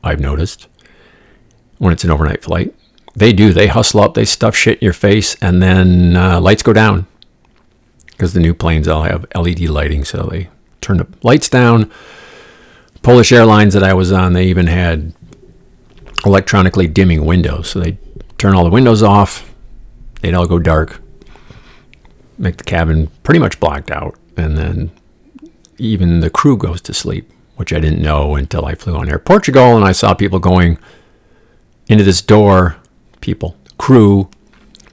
I've 0.03 0.21
noticed, 0.21 0.69
when 1.79 1.93
it's 1.93 2.05
an 2.05 2.11
overnight 2.11 2.43
flight, 2.43 2.75
they 3.15 3.33
do. 3.33 3.53
They 3.53 3.67
hustle 3.67 4.01
up, 4.01 4.15
they 4.15 4.25
stuff 4.25 4.55
shit 4.55 4.79
in 4.79 4.85
your 4.85 4.93
face, 4.93 5.37
and 5.43 5.63
then 5.63 6.17
uh, 6.17 6.41
lights 6.41 6.63
go 6.63 6.73
down 6.73 7.07
because 8.07 8.33
the 8.33 8.41
new 8.41 8.55
planes 8.55 8.89
all 8.89 9.03
have 9.03 9.27
LED 9.35 9.61
lighting. 9.63 10.05
So 10.05 10.29
they 10.31 10.49
turn 10.81 10.99
the 10.99 11.07
lights 11.23 11.49
down. 11.49 11.91
Polish 13.03 13.33
Airlines 13.33 13.75
that 13.75 13.83
I 13.83 13.95
was 13.95 14.13
on, 14.13 14.33
they 14.33 14.47
even 14.47 14.67
had 14.67 15.15
electronically 16.25 16.87
dimming 16.87 17.25
windows. 17.25 17.71
So 17.71 17.81
they 17.81 17.99
turn 18.39 18.55
all 18.55 18.65
the 18.65 18.71
windows 18.71 19.03
off, 19.03 19.53
they'd 20.21 20.35
all 20.35 20.47
go 20.47 20.59
dark, 20.59 21.01
make 22.39 22.57
the 22.57 22.65
cabin 22.65 23.09
pretty 23.23 23.41
much 23.41 23.61
blacked 23.61 23.91
out, 23.91 24.17
and 24.37 24.57
then 24.57 24.91
even 25.79 26.21
the 26.21 26.31
crew 26.31 26.57
goes 26.57 26.81
to 26.83 26.95
sleep, 26.95 27.31
which 27.57 27.73
I 27.73 27.81
didn't 27.81 28.03
know 28.03 28.37
until 28.37 28.65
I 28.65 28.75
flew 28.75 28.97
on 28.97 29.09
Air 29.09 29.19
Portugal 29.19 29.77
and 29.77 29.85
I 29.85 29.93
saw 29.93 30.15
people 30.15 30.39
going 30.39 30.79
into 31.89 32.05
this 32.05 32.23
door, 32.23 32.77
people, 33.21 33.57
crew 33.79 34.29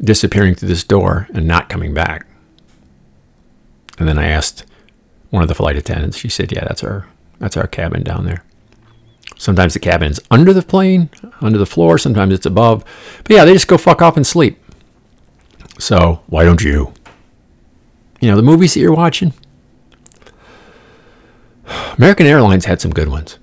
disappearing 0.01 0.55
through 0.55 0.69
this 0.69 0.83
door 0.83 1.27
and 1.33 1.47
not 1.47 1.69
coming 1.69 1.93
back. 1.93 2.25
And 3.97 4.07
then 4.07 4.17
I 4.17 4.27
asked 4.27 4.65
one 5.29 5.41
of 5.41 5.47
the 5.47 5.55
flight 5.55 5.77
attendants. 5.77 6.17
She 6.17 6.29
said, 6.29 6.51
"Yeah, 6.51 6.65
that's 6.65 6.83
our 6.83 7.07
that's 7.39 7.57
our 7.57 7.67
cabin 7.67 8.03
down 8.03 8.25
there." 8.25 8.43
Sometimes 9.37 9.73
the 9.73 9.79
cabin's 9.79 10.19
under 10.31 10.53
the 10.53 10.61
plane, 10.61 11.09
under 11.41 11.57
the 11.57 11.65
floor. 11.65 11.97
Sometimes 11.97 12.33
it's 12.33 12.45
above. 12.45 12.83
But 13.23 13.35
yeah, 13.35 13.45
they 13.45 13.53
just 13.53 13.67
go 13.67 13.77
fuck 13.77 14.01
off 14.01 14.17
and 14.17 14.25
sleep. 14.25 14.59
So 15.79 16.21
why 16.27 16.43
don't 16.43 16.63
you? 16.63 16.93
You 18.19 18.29
know 18.29 18.35
the 18.35 18.41
movies 18.41 18.73
that 18.73 18.79
you're 18.79 18.93
watching. 18.93 19.33
American 21.97 22.25
Airlines 22.25 22.65
had 22.65 22.81
some 22.81 22.91
good 22.91 23.07
ones. 23.09 23.39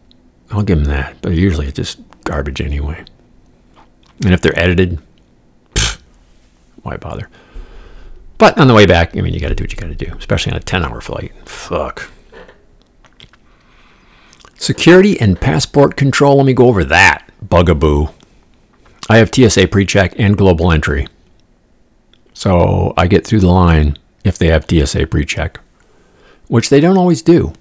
I'll 0.50 0.62
give 0.62 0.78
them 0.78 0.86
that, 0.86 1.16
but 1.22 1.32
usually 1.32 1.66
it's 1.66 1.76
just 1.76 2.00
garbage 2.24 2.60
anyway. 2.60 3.04
And 4.24 4.34
if 4.34 4.40
they're 4.40 4.58
edited, 4.58 5.00
pff, 5.74 6.00
why 6.82 6.96
bother? 6.96 7.28
But 8.38 8.58
on 8.58 8.68
the 8.68 8.74
way 8.74 8.86
back, 8.86 9.16
I 9.16 9.20
mean, 9.20 9.34
you 9.34 9.40
got 9.40 9.48
to 9.48 9.54
do 9.54 9.64
what 9.64 9.72
you 9.72 9.78
got 9.78 9.86
to 9.86 9.94
do, 9.94 10.14
especially 10.18 10.52
on 10.52 10.58
a 10.58 10.62
10 10.62 10.84
hour 10.84 11.00
flight. 11.00 11.32
Fuck. 11.48 12.10
Security 14.56 15.20
and 15.20 15.40
passport 15.40 15.96
control. 15.96 16.36
Let 16.36 16.46
me 16.46 16.52
go 16.52 16.66
over 16.66 16.84
that 16.84 17.30
bugaboo. 17.40 18.08
I 19.08 19.16
have 19.16 19.34
TSA 19.34 19.68
pre 19.68 19.86
check 19.86 20.14
and 20.18 20.36
global 20.36 20.70
entry. 20.70 21.08
So 22.34 22.94
I 22.96 23.06
get 23.06 23.26
through 23.26 23.40
the 23.40 23.50
line 23.50 23.96
if 24.24 24.38
they 24.38 24.48
have 24.48 24.66
TSA 24.68 25.06
pre 25.06 25.24
check, 25.24 25.60
which 26.48 26.68
they 26.70 26.80
don't 26.80 26.98
always 26.98 27.22
do 27.22 27.52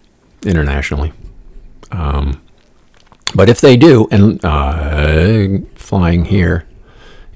internationally. 0.45 1.13
Um, 1.91 2.41
But 3.34 3.50
if 3.50 3.62
they 3.62 3.78
do, 3.78 4.08
and 4.12 4.43
uh, 4.43 5.60
flying 5.76 6.26
here 6.26 6.65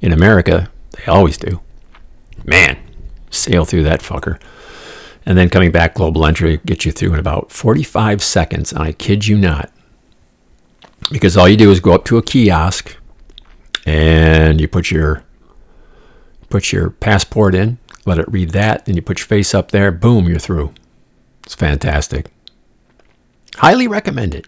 in 0.02 0.12
America, 0.12 0.70
they 0.92 1.06
always 1.06 1.38
do. 1.38 1.62
Man, 2.44 2.78
sail 3.30 3.64
through 3.66 3.84
that 3.84 4.02
fucker. 4.02 4.40
And 5.26 5.38
then 5.38 5.50
coming 5.50 5.72
back, 5.72 5.96
global 5.96 6.26
entry 6.26 6.60
gets 6.66 6.86
you 6.86 6.92
through 6.92 7.14
in 7.14 7.20
about 7.20 7.50
45 7.52 8.22
seconds. 8.22 8.74
I 8.74 8.92
kid 8.92 9.26
you 9.26 9.38
not. 9.38 9.72
Because 11.12 11.38
all 11.38 11.48
you 11.48 11.58
do 11.58 11.72
is 11.72 11.80
go 11.80 11.94
up 11.94 12.06
to 12.06 12.18
a 12.18 12.22
kiosk 12.22 12.96
and 13.86 14.60
you 14.60 14.68
put 14.68 14.92
your 14.92 15.24
put 16.50 16.72
your 16.72 16.90
passport 16.90 17.56
in, 17.56 17.78
let 18.06 18.20
it 18.20 18.32
read 18.32 18.52
that, 18.52 18.86
then 18.86 18.96
you 18.96 19.02
put 19.02 19.20
your 19.20 19.28
face 19.28 19.54
up 19.54 19.72
there, 19.72 19.92
boom, 19.92 20.28
you're 20.30 20.40
through. 20.40 20.74
It's 21.44 21.56
fantastic. 21.56 22.28
Highly 23.58 23.88
recommend 23.88 24.36
it. 24.36 24.48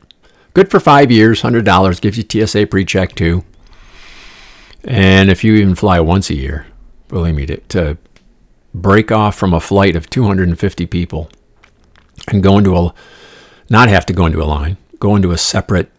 Good 0.54 0.72
for 0.72 0.80
five 0.80 1.12
years, 1.12 1.42
$100, 1.42 2.02
gives 2.02 2.18
you 2.18 2.48
TSA 2.48 2.68
pre 2.68 2.86
check 2.86 3.14
too. 3.14 3.44
And 4.84 5.30
if 5.30 5.44
you 5.44 5.56
even 5.56 5.76
fly 5.76 6.00
once 6.00 6.30
a 6.30 6.36
year, 6.36 6.68
believe 7.08 7.36
me, 7.36 7.46
to, 7.46 7.58
to 7.58 7.98
break 8.74 9.12
off 9.12 9.36
from 9.36 9.54
a 9.54 9.60
flight 9.60 9.96
of 9.96 10.10
250 10.10 10.86
people 10.88 11.30
and 12.28 12.44
go 12.44 12.58
into 12.58 12.76
a, 12.76 12.94
not 13.70 13.90
have 13.90 14.06
to 14.08 14.14
go 14.14 14.26
into 14.26 14.42
a 14.42 14.46
line, 14.46 14.78
go 15.00 15.16
into 15.16 15.32
a 15.32 15.38
separate 15.38 15.92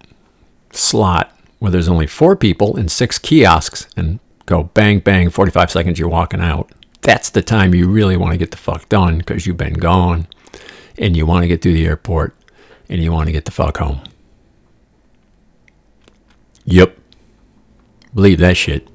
slot 0.73 1.37
where 1.59 1.71
there's 1.71 1.89
only 1.89 2.07
four 2.07 2.37
people 2.37 2.77
and 2.77 2.91
six 2.91 3.19
kiosks 3.19 3.89
and 3.97 4.21
go 4.47 4.65
bang, 4.65 5.01
bang, 5.01 5.31
45 5.31 5.71
seconds, 5.71 5.99
you're 5.99 6.09
walking 6.09 6.41
out. 6.41 6.71
That's 7.09 7.31
the 7.31 7.41
time 7.41 7.75
you 7.75 7.89
really 7.89 8.19
want 8.19 8.33
to 8.33 8.37
get 8.37 8.51
the 8.51 8.59
fuck 8.59 8.87
done 8.91 9.17
because 9.17 9.47
you've 9.47 9.57
been 9.57 9.73
gone 9.73 10.27
and 10.99 11.17
you 11.17 11.25
want 11.25 11.43
to 11.43 11.49
get 11.49 11.63
through 11.63 11.73
the 11.73 11.87
airport 11.87 12.37
and 12.91 13.03
you 13.03 13.13
want 13.13 13.29
to 13.29 13.33
get 13.33 13.47
the 13.47 13.51
fuck 13.51 13.79
home. 13.79 14.03
Yep. 16.67 16.99
Believe 18.15 18.41
that 18.41 18.59
shit. 18.59 18.91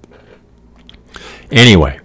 Anyway, 1.49 1.99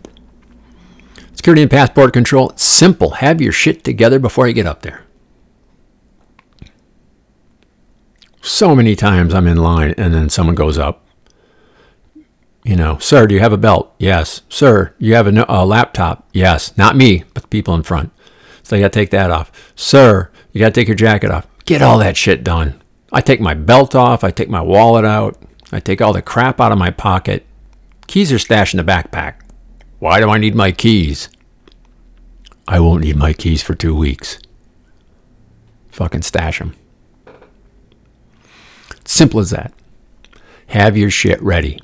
security 1.35 1.61
and 1.61 1.71
passport 1.71 2.15
control. 2.15 2.55
Simple. 2.57 3.11
Have 3.11 3.43
your 3.43 3.53
shit 3.53 3.85
together 3.85 4.19
before 4.19 4.49
you 4.49 4.55
get 4.55 4.65
up 4.67 4.81
there. 4.81 5.05
So 8.41 8.75
many 8.75 8.97
times 8.97 9.35
I'm 9.35 9.47
in 9.47 9.59
line 9.59 9.93
and 9.99 10.15
then 10.15 10.31
someone 10.31 10.55
goes 10.55 10.79
up. 10.79 11.05
You 12.65 12.77
know, 12.77 12.99
sir, 12.99 13.27
do 13.27 13.35
you 13.35 13.41
have 13.41 13.53
a 13.53 13.59
belt? 13.59 13.95
Yes. 13.99 14.43
Sir, 14.49 14.95
you 14.99 15.15
have 15.15 15.27
a, 15.27 15.47
a 15.49 15.65
laptop? 15.65 16.29
Yes. 16.33 16.77
Not 16.77 16.97
me, 16.97 17.25
but 17.33 17.43
the 17.45 17.49
people 17.49 17.75
in 17.75 17.83
front. 17.83 18.13
So 18.63 18.77
you 18.77 18.83
got 18.83 18.93
to 18.93 18.99
take 18.99 19.11
that 19.11 19.31
off. 19.31 19.51
Sir, 19.75 20.31
you 20.53 20.61
got 20.61 20.75
to 20.75 20.81
take 20.81 20.89
your 20.89 20.95
jacket 20.95 21.31
off. 21.31 21.47
Get 21.65 21.83
all 21.83 21.99
that 21.99 22.17
shit 22.17 22.45
done. 22.45 22.83
I 23.13 23.21
take 23.21 23.41
my 23.41 23.55
belt 23.55 23.95
off. 23.95 24.23
I 24.25 24.31
take 24.31 24.51
my 24.51 24.61
wallet 24.61 25.05
out. 25.05 25.41
I 25.73 25.81
take 25.81 26.03
all 26.03 26.13
the 26.13 26.23
crap 26.23 26.61
out 26.61 26.73
of 26.73 26.79
my 26.79 26.91
pocket. 26.91 27.47
Keys 28.07 28.33
are 28.33 28.39
stashed 28.39 28.75
in 28.75 28.79
the 28.79 28.91
backpack. 28.91 29.41
Why 29.99 30.21
do 30.21 30.29
I 30.29 30.39
need 30.39 30.55
my 30.55 30.73
keys? 30.73 31.29
I 32.67 32.81
won't 32.81 33.03
need 33.03 33.17
my 33.17 33.33
keys 33.33 33.63
for 33.63 33.75
two 33.75 33.97
weeks. 33.97 34.39
Fucking 35.91 36.23
stash 36.23 36.59
them. 36.59 36.75
Simple 39.05 39.41
as 39.41 39.51
that. 39.51 39.73
Have 40.69 40.97
your 40.97 41.11
shit 41.11 41.41
ready. 41.43 41.81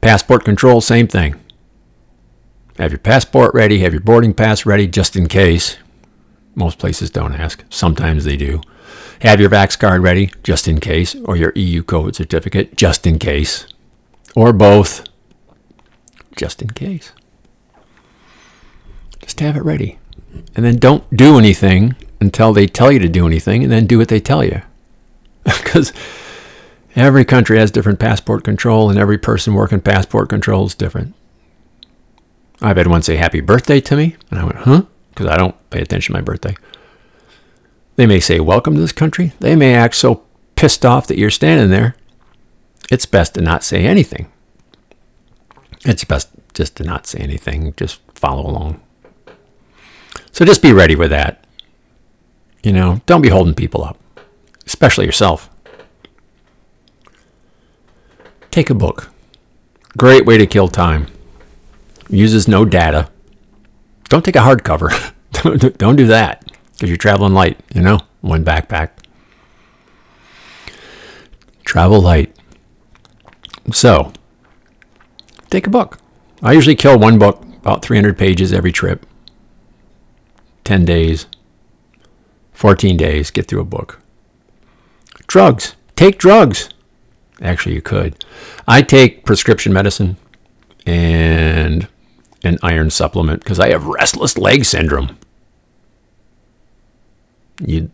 Passport 0.00 0.44
control, 0.44 0.80
same 0.80 1.06
thing. 1.06 1.34
Have 2.78 2.92
your 2.92 2.98
passport 2.98 3.52
ready, 3.52 3.80
have 3.80 3.92
your 3.92 4.00
boarding 4.00 4.32
pass 4.32 4.64
ready 4.64 4.86
just 4.86 5.14
in 5.14 5.26
case. 5.28 5.76
Most 6.54 6.78
places 6.78 7.10
don't 7.10 7.34
ask, 7.34 7.64
sometimes 7.68 8.24
they 8.24 8.36
do. 8.36 8.62
Have 9.20 9.38
your 9.40 9.50
Vax 9.50 9.78
card 9.78 10.02
ready 10.02 10.32
just 10.42 10.66
in 10.66 10.80
case, 10.80 11.14
or 11.26 11.36
your 11.36 11.52
EU 11.54 11.82
COVID 11.82 12.14
certificate 12.14 12.76
just 12.76 13.06
in 13.06 13.18
case, 13.18 13.66
or 14.34 14.52
both 14.54 15.04
just 16.36 16.62
in 16.62 16.70
case. 16.70 17.12
Just 19.20 19.40
have 19.40 19.56
it 19.56 19.62
ready. 19.62 19.98
And 20.56 20.64
then 20.64 20.78
don't 20.78 21.14
do 21.14 21.38
anything 21.38 21.94
until 22.20 22.54
they 22.54 22.66
tell 22.66 22.90
you 22.90 22.98
to 23.00 23.08
do 23.08 23.26
anything, 23.26 23.62
and 23.62 23.70
then 23.70 23.86
do 23.86 23.98
what 23.98 24.08
they 24.08 24.20
tell 24.20 24.44
you. 24.44 24.62
Because 25.44 25.92
every 27.00 27.24
country 27.24 27.58
has 27.58 27.70
different 27.70 27.98
passport 27.98 28.44
control, 28.44 28.90
and 28.90 28.98
every 28.98 29.18
person 29.18 29.54
working 29.54 29.80
passport 29.80 30.28
control 30.28 30.66
is 30.66 30.74
different. 30.74 31.14
I've 32.62 32.76
had 32.76 32.86
one 32.86 33.02
say 33.02 33.16
happy 33.16 33.40
birthday 33.40 33.80
to 33.80 33.96
me, 33.96 34.16
and 34.30 34.38
I 34.38 34.44
went, 34.44 34.56
huh? 34.56 34.82
Because 35.10 35.26
I 35.26 35.36
don't 35.36 35.56
pay 35.70 35.80
attention 35.80 36.12
to 36.12 36.18
my 36.18 36.24
birthday. 36.24 36.54
They 37.96 38.06
may 38.06 38.20
say 38.20 38.40
welcome 38.40 38.74
to 38.74 38.80
this 38.80 38.92
country. 38.92 39.32
They 39.40 39.56
may 39.56 39.74
act 39.74 39.94
so 39.94 40.24
pissed 40.56 40.84
off 40.84 41.06
that 41.06 41.18
you're 41.18 41.30
standing 41.30 41.70
there. 41.70 41.94
It's 42.90 43.06
best 43.06 43.34
to 43.34 43.40
not 43.40 43.62
say 43.64 43.84
anything. 43.84 44.30
It's 45.84 46.04
best 46.04 46.28
just 46.54 46.76
to 46.76 46.84
not 46.84 47.06
say 47.06 47.18
anything, 47.20 47.72
just 47.76 48.00
follow 48.14 48.46
along. 48.46 48.80
So 50.32 50.44
just 50.44 50.62
be 50.62 50.72
ready 50.72 50.96
with 50.96 51.10
that. 51.10 51.44
You 52.62 52.72
know, 52.72 53.00
don't 53.06 53.22
be 53.22 53.30
holding 53.30 53.54
people 53.54 53.84
up, 53.84 53.98
especially 54.66 55.06
yourself. 55.06 55.48
Take 58.50 58.70
a 58.70 58.74
book. 58.74 59.10
Great 59.96 60.26
way 60.26 60.38
to 60.38 60.46
kill 60.46 60.68
time 60.68 61.06
uses 62.10 62.48
no 62.48 62.64
data. 62.64 63.10
Don't 64.08 64.24
take 64.24 64.36
a 64.36 64.40
hardcover. 64.40 65.12
don't, 65.32 65.78
don't 65.78 65.96
do 65.96 66.06
that 66.06 66.50
because 66.72 66.88
you're 66.88 66.96
traveling 66.96 67.34
light, 67.34 67.58
you 67.74 67.80
know, 67.80 68.00
one 68.20 68.44
backpack. 68.44 68.90
Travel 71.64 72.00
light. 72.00 72.34
So, 73.72 74.12
take 75.50 75.66
a 75.66 75.70
book. 75.70 75.98
I 76.42 76.52
usually 76.52 76.74
kill 76.74 76.98
one 76.98 77.18
book, 77.18 77.42
about 77.42 77.82
300 77.82 78.18
pages 78.18 78.52
every 78.52 78.72
trip. 78.72 79.06
10 80.64 80.84
days, 80.84 81.26
14 82.52 82.96
days, 82.96 83.30
get 83.30 83.46
through 83.46 83.60
a 83.60 83.64
book. 83.64 84.00
Drugs. 85.26 85.76
Take 85.96 86.18
drugs. 86.18 86.70
Actually, 87.40 87.74
you 87.74 87.82
could. 87.82 88.24
I 88.68 88.82
take 88.82 89.24
prescription 89.24 89.72
medicine 89.72 90.16
and 90.86 91.88
an 92.44 92.58
iron 92.62 92.90
supplement 92.90 93.42
because 93.42 93.58
I 93.58 93.70
have 93.70 93.86
restless 93.86 94.36
leg 94.36 94.64
syndrome. 94.64 95.16
You 97.64 97.90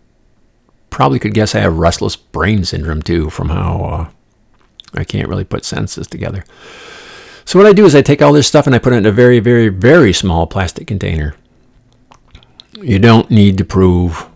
probably 0.91 1.19
could 1.19 1.35
guess 1.35 1.55
I 1.55 1.61
have 1.61 1.77
restless 1.77 2.17
brain 2.17 2.65
syndrome 2.65 3.03
too 3.03 3.31
from 3.31 3.51
how 3.51 3.85
uh, 3.85 4.11
I 4.95 5.05
can't 5.05 5.29
really 5.29 5.45
put 5.45 5.65
sentences 5.65 6.07
together. 6.07 6.45
So 7.45 7.59
what 7.59 7.69
I 7.69 7.73
do 7.73 7.85
is 7.85 7.95
I 7.95 8.03
take 8.03 8.23
all 8.23 8.33
this 8.33 8.49
stuff 8.49 8.67
and 8.67 8.75
I 8.75 8.79
put 8.79 8.93
it 8.93 8.97
in 8.97 9.07
a 9.07 9.13
very, 9.13 9.39
very, 9.39 9.69
very 9.69 10.13
small 10.13 10.47
plastic 10.47 10.87
container. 10.87 11.37
You 12.73 12.99
don't 12.99 13.31
need 13.31 13.57
to 13.59 13.65
prove 13.65 14.29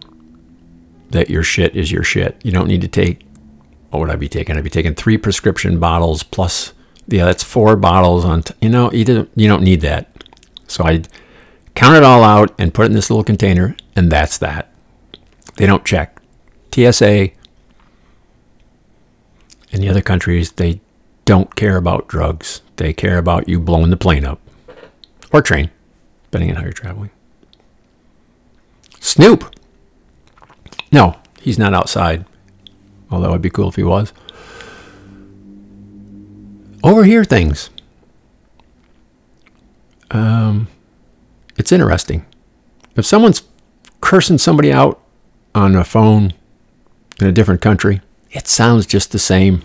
that 1.10 1.28
your 1.28 1.42
shit 1.42 1.74
is 1.74 1.90
your 1.90 2.04
shit. 2.04 2.40
You 2.44 2.52
don't 2.52 2.68
need 2.68 2.80
to 2.82 2.88
take, 2.88 3.26
what 3.90 4.00
would 4.00 4.10
I 4.10 4.16
be 4.16 4.28
taking? 4.28 4.56
I'd 4.56 4.64
be 4.64 4.70
taking 4.70 4.94
three 4.94 5.18
prescription 5.18 5.78
bottles 5.78 6.22
plus, 6.22 6.72
yeah, 7.08 7.24
that's 7.24 7.42
four 7.42 7.76
bottles 7.76 8.24
on, 8.24 8.42
t- 8.42 8.54
you 8.60 8.68
know, 8.68 8.90
you, 8.92 9.04
didn't, 9.04 9.30
you 9.34 9.48
don't 9.48 9.62
need 9.62 9.80
that. 9.82 10.08
So 10.66 10.84
I 10.84 11.02
count 11.74 11.96
it 11.96 12.04
all 12.04 12.22
out 12.22 12.54
and 12.58 12.72
put 12.72 12.84
it 12.84 12.86
in 12.86 12.92
this 12.92 13.10
little 13.10 13.24
container, 13.24 13.76
and 13.96 14.10
that's 14.10 14.38
that. 14.38 14.72
They 15.56 15.66
don't 15.66 15.84
check. 15.84 16.20
TSA 16.72 17.30
in 19.72 19.80
the 19.80 19.88
other 19.88 20.00
countries, 20.00 20.52
they 20.52 20.80
don't 21.24 21.54
care 21.56 21.76
about 21.76 22.08
drugs. 22.08 22.62
They 22.76 22.92
care 22.92 23.18
about 23.18 23.48
you 23.48 23.60
blowing 23.60 23.90
the 23.90 23.96
plane 23.96 24.24
up 24.24 24.40
or 25.32 25.42
train, 25.42 25.70
depending 26.24 26.50
on 26.50 26.56
how 26.56 26.62
you're 26.62 26.72
traveling. 26.72 27.10
Snoop. 29.00 29.54
No, 30.92 31.18
he's 31.40 31.58
not 31.58 31.74
outside. 31.74 32.24
Although 33.10 33.30
it'd 33.30 33.42
be 33.42 33.50
cool 33.50 33.68
if 33.68 33.76
he 33.76 33.82
was. 33.82 34.12
Overhear 36.82 37.24
things. 37.24 37.70
Um, 40.10 40.68
it's 41.56 41.72
interesting. 41.72 42.24
If 42.96 43.04
someone's 43.04 43.42
cursing 44.00 44.38
somebody 44.38 44.72
out 44.72 45.00
on 45.54 45.76
a 45.76 45.84
phone 45.84 46.32
in 47.20 47.26
a 47.26 47.32
different 47.32 47.60
country, 47.60 48.00
it 48.30 48.46
sounds 48.46 48.86
just 48.86 49.12
the 49.12 49.18
same. 49.18 49.62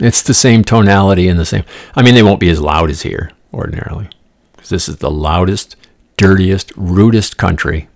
It's 0.00 0.22
the 0.22 0.34
same 0.34 0.64
tonality 0.64 1.28
and 1.28 1.38
the 1.38 1.44
same. 1.44 1.64
I 1.94 2.02
mean, 2.02 2.14
they 2.14 2.22
won't 2.22 2.40
be 2.40 2.50
as 2.50 2.60
loud 2.60 2.90
as 2.90 3.02
here 3.02 3.30
ordinarily, 3.52 4.08
because 4.52 4.68
this 4.68 4.88
is 4.88 4.96
the 4.96 5.10
loudest, 5.10 5.76
dirtiest, 6.16 6.72
rudest 6.76 7.36
country 7.36 7.88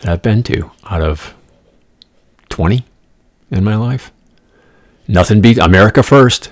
that 0.00 0.08
I've 0.12 0.22
been 0.22 0.42
to 0.44 0.70
out 0.84 1.02
of 1.02 1.34
20 2.58 2.84
in 3.52 3.62
my 3.62 3.76
life. 3.76 4.10
Nothing 5.06 5.40
beats 5.40 5.60
America 5.60 6.02
first. 6.02 6.50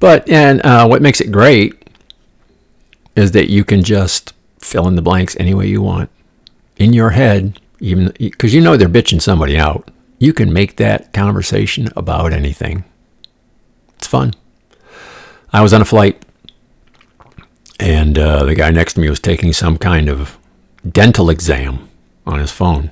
But, 0.00 0.28
and 0.28 0.60
uh, 0.66 0.88
what 0.88 1.00
makes 1.00 1.20
it 1.20 1.30
great 1.30 1.88
is 3.14 3.30
that 3.30 3.48
you 3.48 3.64
can 3.64 3.84
just 3.84 4.34
fill 4.58 4.88
in 4.88 4.96
the 4.96 5.00
blanks 5.00 5.36
any 5.38 5.54
way 5.54 5.68
you 5.68 5.80
want. 5.80 6.10
In 6.76 6.92
your 6.92 7.10
head, 7.10 7.60
even 7.78 8.12
because 8.18 8.52
you 8.52 8.60
know 8.60 8.76
they're 8.76 8.88
bitching 8.88 9.22
somebody 9.22 9.56
out. 9.56 9.88
You 10.18 10.32
can 10.32 10.52
make 10.52 10.74
that 10.74 11.12
conversation 11.12 11.88
about 11.94 12.32
anything. 12.32 12.82
It's 13.94 14.08
fun. 14.08 14.34
I 15.52 15.62
was 15.62 15.72
on 15.72 15.80
a 15.80 15.84
flight, 15.84 16.20
and 17.78 18.18
uh, 18.18 18.42
the 18.42 18.56
guy 18.56 18.72
next 18.72 18.94
to 18.94 19.00
me 19.00 19.08
was 19.08 19.20
taking 19.20 19.52
some 19.52 19.78
kind 19.78 20.08
of 20.08 20.36
dental 20.84 21.30
exam 21.30 21.88
on 22.26 22.40
his 22.40 22.50
phone. 22.50 22.90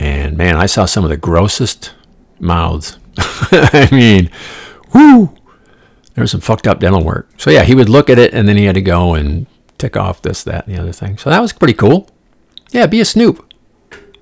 And 0.00 0.36
man, 0.36 0.56
I 0.56 0.64
saw 0.64 0.86
some 0.86 1.04
of 1.04 1.10
the 1.10 1.18
grossest 1.18 1.92
mouths. 2.40 2.98
I 3.18 3.86
mean, 3.92 4.30
whoo! 4.94 5.36
There 6.14 6.22
was 6.22 6.30
some 6.30 6.40
fucked 6.40 6.66
up 6.66 6.80
dental 6.80 7.04
work. 7.04 7.28
So 7.36 7.50
yeah, 7.50 7.64
he 7.64 7.74
would 7.74 7.90
look 7.90 8.08
at 8.08 8.18
it 8.18 8.32
and 8.32 8.48
then 8.48 8.56
he 8.56 8.64
had 8.64 8.74
to 8.74 8.80
go 8.80 9.14
and 9.14 9.46
tick 9.76 9.96
off 9.96 10.22
this, 10.22 10.42
that, 10.44 10.66
and 10.66 10.74
the 10.74 10.80
other 10.80 10.92
thing. 10.92 11.18
So 11.18 11.28
that 11.28 11.40
was 11.40 11.52
pretty 11.52 11.74
cool. 11.74 12.08
Yeah, 12.70 12.86
be 12.86 13.00
a 13.00 13.04
snoop. 13.04 13.52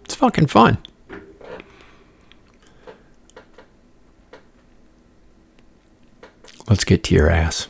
It's 0.05 0.17
fucking 0.17 0.49
fun. 0.49 0.79
Let's 6.69 6.85
get 6.85 7.05
to 7.05 7.15
your 7.15 7.31
ass. 7.31 7.69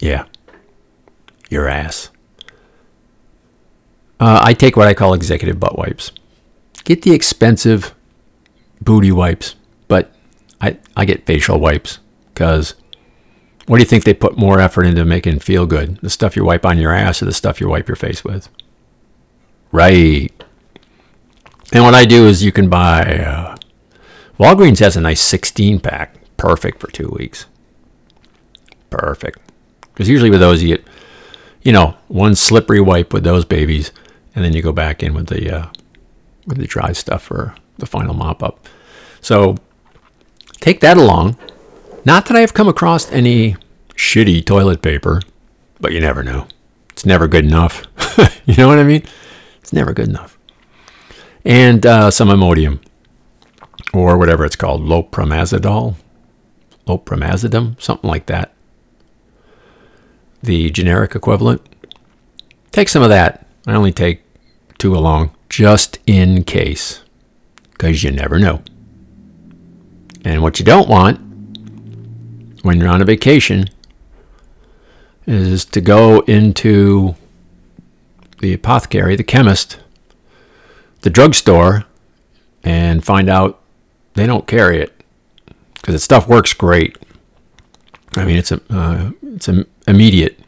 Yeah. 0.00 0.26
Your 1.48 1.68
ass. 1.68 2.10
Uh, 4.18 4.40
I 4.42 4.54
take 4.54 4.76
what 4.76 4.88
I 4.88 4.94
call 4.94 5.14
executive 5.14 5.60
butt 5.60 5.76
wipes. 5.76 6.12
Get 6.84 7.02
the 7.02 7.12
expensive 7.12 7.94
booty 8.80 9.12
wipes, 9.12 9.56
but 9.88 10.12
I, 10.60 10.78
I 10.96 11.04
get 11.04 11.26
facial 11.26 11.58
wipes 11.60 11.98
because 12.32 12.74
what 13.66 13.78
do 13.78 13.82
you 13.82 13.88
think 13.88 14.04
they 14.04 14.14
put 14.14 14.38
more 14.38 14.60
effort 14.60 14.86
into 14.86 15.04
making 15.04 15.40
feel 15.40 15.66
good? 15.66 15.96
The 15.96 16.10
stuff 16.10 16.36
you 16.36 16.44
wipe 16.44 16.64
on 16.64 16.78
your 16.78 16.92
ass 16.92 17.20
or 17.20 17.26
the 17.26 17.32
stuff 17.32 17.60
you 17.60 17.68
wipe 17.68 17.88
your 17.88 17.96
face 17.96 18.22
with? 18.22 18.48
Right. 19.72 20.32
And 21.72 21.82
what 21.82 21.94
I 21.94 22.04
do 22.04 22.26
is 22.26 22.44
you 22.44 22.52
can 22.52 22.68
buy, 22.68 23.18
uh, 23.18 23.56
Walgreens 24.38 24.78
has 24.78 24.96
a 24.96 25.00
nice 25.00 25.20
16 25.20 25.80
pack, 25.80 26.14
perfect 26.36 26.80
for 26.80 26.90
two 26.90 27.08
weeks. 27.18 27.46
Perfect. 28.88 29.40
Because 29.92 30.08
usually 30.08 30.30
with 30.30 30.40
those, 30.40 30.62
you 30.62 30.76
get, 30.76 30.86
you 31.62 31.72
know, 31.72 31.96
one 32.06 32.36
slippery 32.36 32.80
wipe 32.80 33.12
with 33.12 33.24
those 33.24 33.44
babies, 33.44 33.90
and 34.36 34.44
then 34.44 34.52
you 34.52 34.62
go 34.62 34.70
back 34.70 35.02
in 35.02 35.14
with 35.14 35.26
the, 35.26 35.50
uh, 35.50 35.66
with 36.46 36.58
the 36.58 36.66
dry 36.66 36.92
stuff 36.92 37.22
for 37.22 37.56
the 37.78 37.86
final 37.86 38.14
mop 38.14 38.42
up. 38.42 38.68
So 39.20 39.56
take 40.60 40.80
that 40.80 40.96
along. 40.96 41.36
Not 42.04 42.26
that 42.26 42.36
I 42.36 42.40
have 42.40 42.54
come 42.54 42.68
across 42.68 43.10
any 43.10 43.56
shitty 43.96 44.44
toilet 44.44 44.82
paper, 44.82 45.22
but 45.80 45.92
you 45.92 46.00
never 46.00 46.22
know. 46.22 46.46
It's 46.90 47.04
never 47.04 47.26
good 47.26 47.44
enough. 47.44 47.82
you 48.46 48.54
know 48.56 48.68
what 48.68 48.78
I 48.78 48.84
mean? 48.84 49.02
It's 49.60 49.72
never 49.72 49.92
good 49.92 50.08
enough. 50.08 50.38
And 51.44 51.84
uh, 51.84 52.10
some 52.10 52.28
Imodium, 52.28 52.80
or 53.92 54.18
whatever 54.18 54.44
it's 54.44 54.56
called, 54.56 54.82
lopramazidol, 54.82 55.96
lopramazidum, 56.86 57.80
something 57.80 58.08
like 58.08 58.26
that. 58.26 58.52
The 60.42 60.70
generic 60.70 61.14
equivalent. 61.14 61.62
Take 62.72 62.88
some 62.88 63.02
of 63.02 63.08
that. 63.08 63.46
I 63.66 63.74
only 63.74 63.92
take 63.92 64.22
two 64.78 64.94
along, 64.94 65.34
just 65.48 65.98
in 66.06 66.44
case, 66.44 67.02
because 67.72 68.02
you 68.02 68.10
never 68.10 68.38
know. 68.38 68.62
And 70.24 70.42
what 70.42 70.58
you 70.58 70.64
don't 70.64 70.88
want 70.88 71.20
when 72.62 72.78
you're 72.80 72.88
on 72.88 73.00
a 73.00 73.04
vacation 73.04 73.68
is 75.26 75.64
to 75.66 75.80
go 75.80 76.20
into 76.20 77.14
the 78.40 78.52
apothecary, 78.52 79.16
the 79.16 79.24
chemist, 79.24 79.78
the 81.02 81.10
drugstore, 81.10 81.84
and 82.62 83.04
find 83.04 83.28
out 83.28 83.60
they 84.14 84.26
don't 84.26 84.46
carry 84.46 84.80
it 84.80 84.92
because 85.74 85.94
the 85.94 86.00
stuff 86.00 86.28
works 86.28 86.52
great. 86.52 86.98
I 88.16 88.24
mean, 88.24 88.36
it's 88.36 88.50
a, 88.50 88.60
uh, 88.70 89.10
it's 89.22 89.48
a, 89.48 89.66
immediate. 89.86 90.38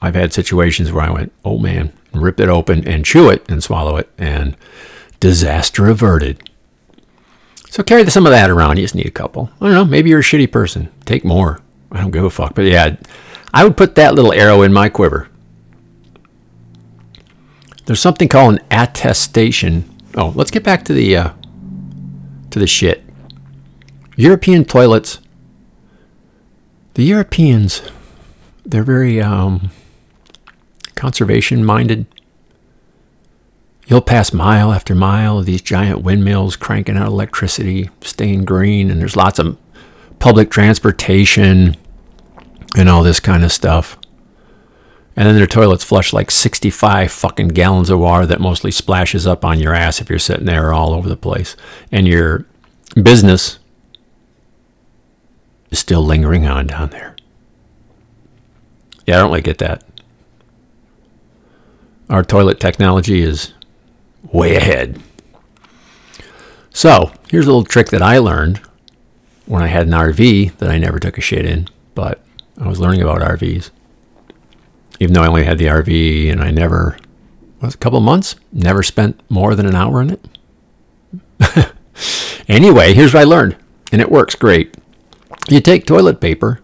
I've 0.00 0.14
had 0.14 0.32
situations 0.32 0.92
where 0.92 1.04
I 1.04 1.10
went, 1.10 1.32
oh 1.44 1.58
man, 1.58 1.92
rip 2.20 2.40
it 2.40 2.48
open 2.48 2.86
and 2.86 3.04
chew 3.04 3.28
it 3.30 3.48
and 3.48 3.62
swallow 3.62 3.96
it, 3.96 4.10
and 4.18 4.56
disaster 5.20 5.86
averted. 5.86 6.50
So 7.70 7.82
carry 7.82 8.08
some 8.10 8.26
of 8.26 8.32
that 8.32 8.50
around. 8.50 8.78
You 8.78 8.84
just 8.84 8.94
need 8.94 9.06
a 9.06 9.10
couple. 9.10 9.50
I 9.60 9.66
don't 9.66 9.74
know. 9.74 9.84
Maybe 9.84 10.10
you're 10.10 10.20
a 10.20 10.22
shitty 10.22 10.50
person. 10.50 10.90
Take 11.04 11.24
more. 11.24 11.60
I 11.92 12.00
don't 12.00 12.10
give 12.10 12.24
a 12.24 12.30
fuck. 12.30 12.54
But 12.54 12.62
yeah, 12.62 12.96
I 13.52 13.64
would 13.64 13.76
put 13.76 13.94
that 13.96 14.14
little 14.14 14.32
arrow 14.32 14.62
in 14.62 14.72
my 14.72 14.88
quiver. 14.88 15.28
There's 17.84 18.00
something 18.00 18.28
called 18.28 18.54
an 18.54 18.64
attestation. 18.70 19.94
Oh, 20.16 20.32
let's 20.34 20.50
get 20.50 20.64
back 20.64 20.84
to 20.86 20.92
the 20.92 21.16
uh, 21.16 21.30
to 22.50 22.58
the 22.58 22.66
shit. 22.66 23.04
European 24.16 24.64
toilets. 24.64 25.20
The 26.94 27.04
Europeans, 27.04 27.82
they're 28.64 28.82
very 28.82 29.20
um, 29.20 29.70
conservation 30.96 31.64
minded. 31.64 32.06
You'll 33.86 34.00
pass 34.00 34.32
mile 34.32 34.72
after 34.72 34.94
mile 34.94 35.38
of 35.38 35.46
these 35.46 35.62
giant 35.62 36.02
windmills 36.02 36.56
cranking 36.56 36.96
out 36.96 37.06
electricity, 37.06 37.88
staying 38.00 38.44
green, 38.44 38.90
and 38.90 39.00
there's 39.00 39.16
lots 39.16 39.38
of 39.38 39.56
public 40.18 40.50
transportation 40.50 41.76
and 42.76 42.88
all 42.88 43.04
this 43.04 43.20
kind 43.20 43.44
of 43.44 43.52
stuff. 43.52 43.96
And 45.14 45.26
then 45.26 45.36
their 45.36 45.46
toilets 45.46 45.84
flush 45.84 46.12
like 46.12 46.30
65 46.30 47.10
fucking 47.10 47.48
gallons 47.48 47.88
of 47.88 48.00
water 48.00 48.26
that 48.26 48.40
mostly 48.40 48.70
splashes 48.70 49.26
up 49.26 49.44
on 49.44 49.60
your 49.60 49.72
ass 49.72 50.00
if 50.00 50.10
you're 50.10 50.18
sitting 50.18 50.44
there 50.44 50.72
all 50.72 50.92
over 50.92 51.08
the 51.08 51.16
place. 51.16 51.56
And 51.90 52.06
your 52.06 52.44
business 53.00 53.58
is 55.70 55.78
still 55.78 56.02
lingering 56.02 56.46
on 56.46 56.66
down 56.66 56.90
there. 56.90 57.16
Yeah, 59.06 59.16
I 59.16 59.18
don't 59.20 59.30
really 59.30 59.40
get 59.42 59.58
that. 59.58 59.84
Our 62.08 62.22
toilet 62.22 62.60
technology 62.60 63.20
is 63.20 63.52
way 64.22 64.56
ahead. 64.56 65.00
So, 66.70 67.12
here's 67.28 67.46
a 67.46 67.48
little 67.48 67.64
trick 67.64 67.88
that 67.88 68.02
I 68.02 68.18
learned 68.18 68.60
when 69.46 69.62
I 69.62 69.68
had 69.68 69.86
an 69.86 69.92
RV 69.92 70.58
that 70.58 70.70
I 70.70 70.78
never 70.78 70.98
took 70.98 71.18
a 71.18 71.22
shit 71.22 71.44
in, 71.44 71.68
but 71.94 72.20
I 72.60 72.68
was 72.68 72.78
learning 72.78 73.02
about 73.02 73.22
RVs. 73.22 73.70
Even 75.00 75.14
though 75.14 75.22
I 75.22 75.28
only 75.28 75.44
had 75.44 75.58
the 75.58 75.66
RV 75.66 76.30
and 76.30 76.42
I 76.42 76.50
never, 76.50 76.98
was 77.60 77.74
a 77.74 77.78
couple 77.78 78.00
months, 78.00 78.36
never 78.52 78.82
spent 78.82 79.20
more 79.30 79.54
than 79.54 79.66
an 79.66 79.74
hour 79.74 80.00
in 80.00 80.10
it. 80.10 81.72
anyway, 82.48 82.94
here's 82.94 83.14
what 83.14 83.20
I 83.20 83.24
learned, 83.24 83.56
and 83.90 84.00
it 84.00 84.10
works 84.10 84.34
great. 84.34 84.76
You 85.48 85.60
take 85.60 85.86
toilet 85.86 86.20
paper 86.20 86.60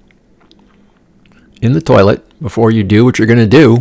in 1.61 1.72
the 1.72 1.81
toilet 1.81 2.38
before 2.40 2.70
you 2.70 2.85
do 2.85 3.05
what 3.05 3.18
you're 3.18 3.26
going 3.26 3.38
to 3.38 3.46
do, 3.46 3.81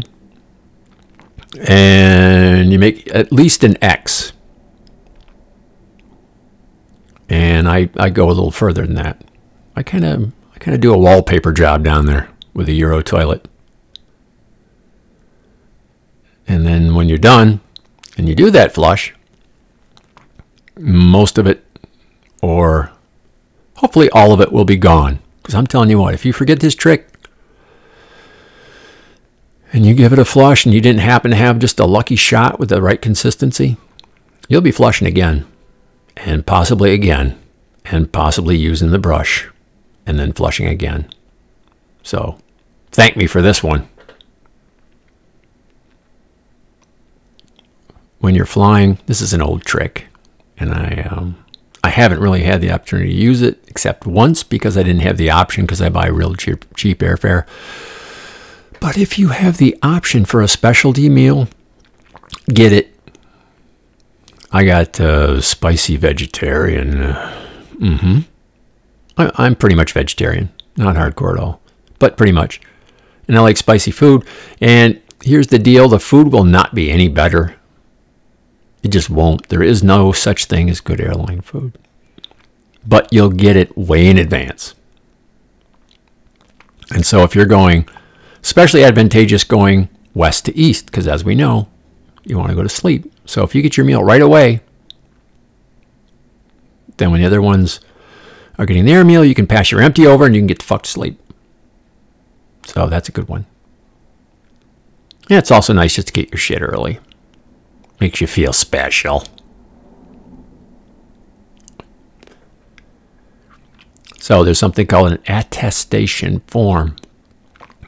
and 1.60 2.72
you 2.72 2.80
make 2.80 3.14
at 3.14 3.32
least 3.32 3.64
an 3.64 3.82
X. 3.84 4.34
And 7.30 7.68
I, 7.68 7.90
I 7.96 8.10
go 8.10 8.28
a 8.28 8.34
little 8.34 8.52
further 8.52 8.86
than 8.86 8.96
that. 8.96 9.24
I 9.76 9.84
kind 9.84 10.06
of 10.06 10.34
I 10.54 10.60
kind 10.60 10.76
of 10.76 10.82
do 10.82 10.94
a 10.94 10.98
wallpaper 10.98 11.52
job 11.54 11.84
down 11.84 12.06
there 12.06 12.30
with 12.54 12.68
a 12.70 12.74
Euro 12.74 13.02
toilet. 13.02 13.48
And 16.48 16.66
then 16.66 16.96
when 16.96 17.08
you're 17.08 17.18
done 17.18 17.62
and 18.18 18.28
you 18.28 18.36
do 18.36 18.52
that 18.52 18.74
flush, 18.74 19.14
most 20.78 21.38
of 21.38 21.48
it 21.48 21.66
or 22.42 22.92
hopefully 23.76 24.10
all 24.10 24.34
of 24.34 24.42
it 24.42 24.52
will 24.52 24.66
be 24.66 24.76
gone. 24.76 25.20
Because 25.42 25.56
I'm 25.56 25.68
telling 25.68 25.90
you 25.90 26.00
what, 26.00 26.14
if 26.14 26.26
you 26.26 26.34
forget 26.34 26.60
this 26.60 26.76
trick, 26.76 27.11
and 29.74 29.86
you 29.86 29.94
give 29.94 30.14
it 30.14 30.20
a 30.20 30.26
flush 30.26 30.66
and 30.66 30.74
you 30.74 30.82
didn't 30.82 31.02
happen 31.02 31.32
to 31.32 31.38
have 31.38 31.60
just 31.60 31.80
a 31.80 31.86
lucky 31.86 32.16
shot 32.16 32.60
with 32.60 32.70
the 32.70 32.82
right 32.82 33.02
consistency, 33.02 33.78
you'll 34.50 34.62
be 34.62 34.72
flushing 34.72 35.08
again 35.08 35.46
and 36.18 36.46
possibly 36.46 36.94
again 36.94 37.40
and 37.86 38.12
possibly 38.12 38.58
using 38.58 38.92
the 38.92 39.00
brush 39.00 39.50
and 40.06 40.20
then 40.20 40.34
flushing 40.34 40.68
again. 40.68 41.10
So 42.04 42.38
thank 42.92 43.16
me 43.16 43.28
for 43.28 43.42
this 43.42 43.64
one. 43.64 43.88
When 48.20 48.36
you're 48.36 48.46
flying, 48.46 49.00
this 49.08 49.22
is 49.22 49.34
an 49.34 49.42
old 49.42 49.64
trick, 49.64 50.08
and 50.58 50.72
I 50.72 51.08
um, 51.10 51.44
I 51.84 51.90
haven't 51.90 52.20
really 52.20 52.44
had 52.44 52.62
the 52.62 52.72
opportunity 52.72 53.10
to 53.10 53.16
use 53.16 53.42
it 53.42 53.64
except 53.68 54.06
once 54.06 54.44
because 54.44 54.78
I 54.78 54.84
didn't 54.84 55.02
have 55.02 55.18
the 55.18 55.32
option 55.32 55.66
because 55.66 55.82
I 55.82 55.90
buy 55.90 56.06
real 56.06 56.36
cheap 56.36 56.66
cheap 56.76 57.00
airfare. 57.00 57.48
But 58.82 58.98
if 58.98 59.20
you 59.20 59.28
have 59.30 59.58
the 59.58 59.78
option 59.84 60.26
for 60.26 60.41
a 60.41 60.48
specialty 60.48 61.08
meal, 61.08 61.48
get 62.52 62.74
it. 62.74 62.94
I 64.52 64.65
got 64.65 65.00
uh, 65.00 65.39
spicy 65.39 65.96
vegetarian. 65.96 66.94
mm-hmm. 66.94 68.20
I, 69.17 69.32
I'm 69.36 69.56
pretty 69.56 69.76
much 69.76 69.94
vegetarian, 69.94 70.50
not 70.76 70.96
hardcore 70.96 71.34
at 71.36 71.39
all, 71.39 71.62
but 72.00 72.17
pretty 72.17 72.34
much. 72.34 72.60
And 73.28 73.38
I 73.38 73.41
like 73.41 73.56
spicy 73.56 73.91
food. 73.91 74.26
And 74.60 75.00
here's 75.24 75.48
the 75.48 75.60
deal 75.60 75.88
the 75.88 76.00
food 76.00 76.34
will 76.34 76.44
not 76.44 76.74
be 76.74 76.91
any 76.91 77.08
better. 77.08 77.56
It 78.82 78.89
just 78.89 79.12
won't. 79.12 79.50
There 79.50 79.62
is 79.62 79.84
no 79.84 80.12
such 80.12 80.46
thing 80.46 80.72
as 80.72 80.82
good 80.82 81.00
airline 81.00 81.41
food. 81.41 81.78
But 82.86 83.13
you'll 83.13 83.30
get 83.30 83.56
it 83.56 83.78
way 83.78 84.08
in 84.08 84.17
advance. 84.17 84.74
And 86.89 87.06
so 87.06 87.24
if 87.24 87.36
you're 87.36 87.46
going, 87.46 87.88
especially 88.43 88.84
advantageous 88.84 89.43
going 89.43 89.89
west 90.13 90.45
to 90.45 90.58
east, 90.58 90.88
because 90.88 91.08
as 91.08 91.23
we 91.23 91.36
know, 91.36 91.67
you 92.23 92.38
want 92.38 92.49
to 92.49 92.56
go 92.56 92.63
to 92.63 92.69
sleep. 92.69 93.12
So 93.25 93.43
if 93.43 93.56
you 93.56 93.62
get 93.62 93.77
your 93.77 93.86
meal 93.86 94.04
right 94.04 94.21
away, 94.21 94.62
then 96.97 97.12
when 97.12 97.21
the 97.21 97.27
other 97.27 97.41
ones 97.41 97.80
are 98.60 98.65
getting 98.65 98.86
their 98.86 99.04
meal, 99.04 99.25
you 99.25 99.34
can 99.34 99.47
pass 99.47 99.71
your 99.71 99.82
empty 99.82 100.06
over 100.06 100.25
and 100.25 100.36
you 100.36 100.41
can 100.41 100.47
get 100.47 100.60
the 100.60 100.65
fuck 100.65 100.84
to 100.84 100.89
sleep. 100.89 101.19
So 102.65 102.88
that's 102.88 103.10
a 103.10 103.12
good 103.12 103.27
one. 103.27 103.45
Yeah, 105.30 105.39
it's 105.39 105.51
also 105.51 105.73
nice 105.73 105.95
just 105.95 106.08
to 106.08 106.13
get 106.13 106.30
your 106.30 106.38
shit 106.38 106.62
early. 106.62 106.99
Makes 107.99 108.21
you 108.21 108.27
feel 108.27 108.54
special. 108.54 109.23
So 114.19 114.43
there's 114.43 114.60
something 114.60 114.86
called 114.86 115.13
an 115.13 115.23
attestation 115.27 116.41
form, 116.41 116.95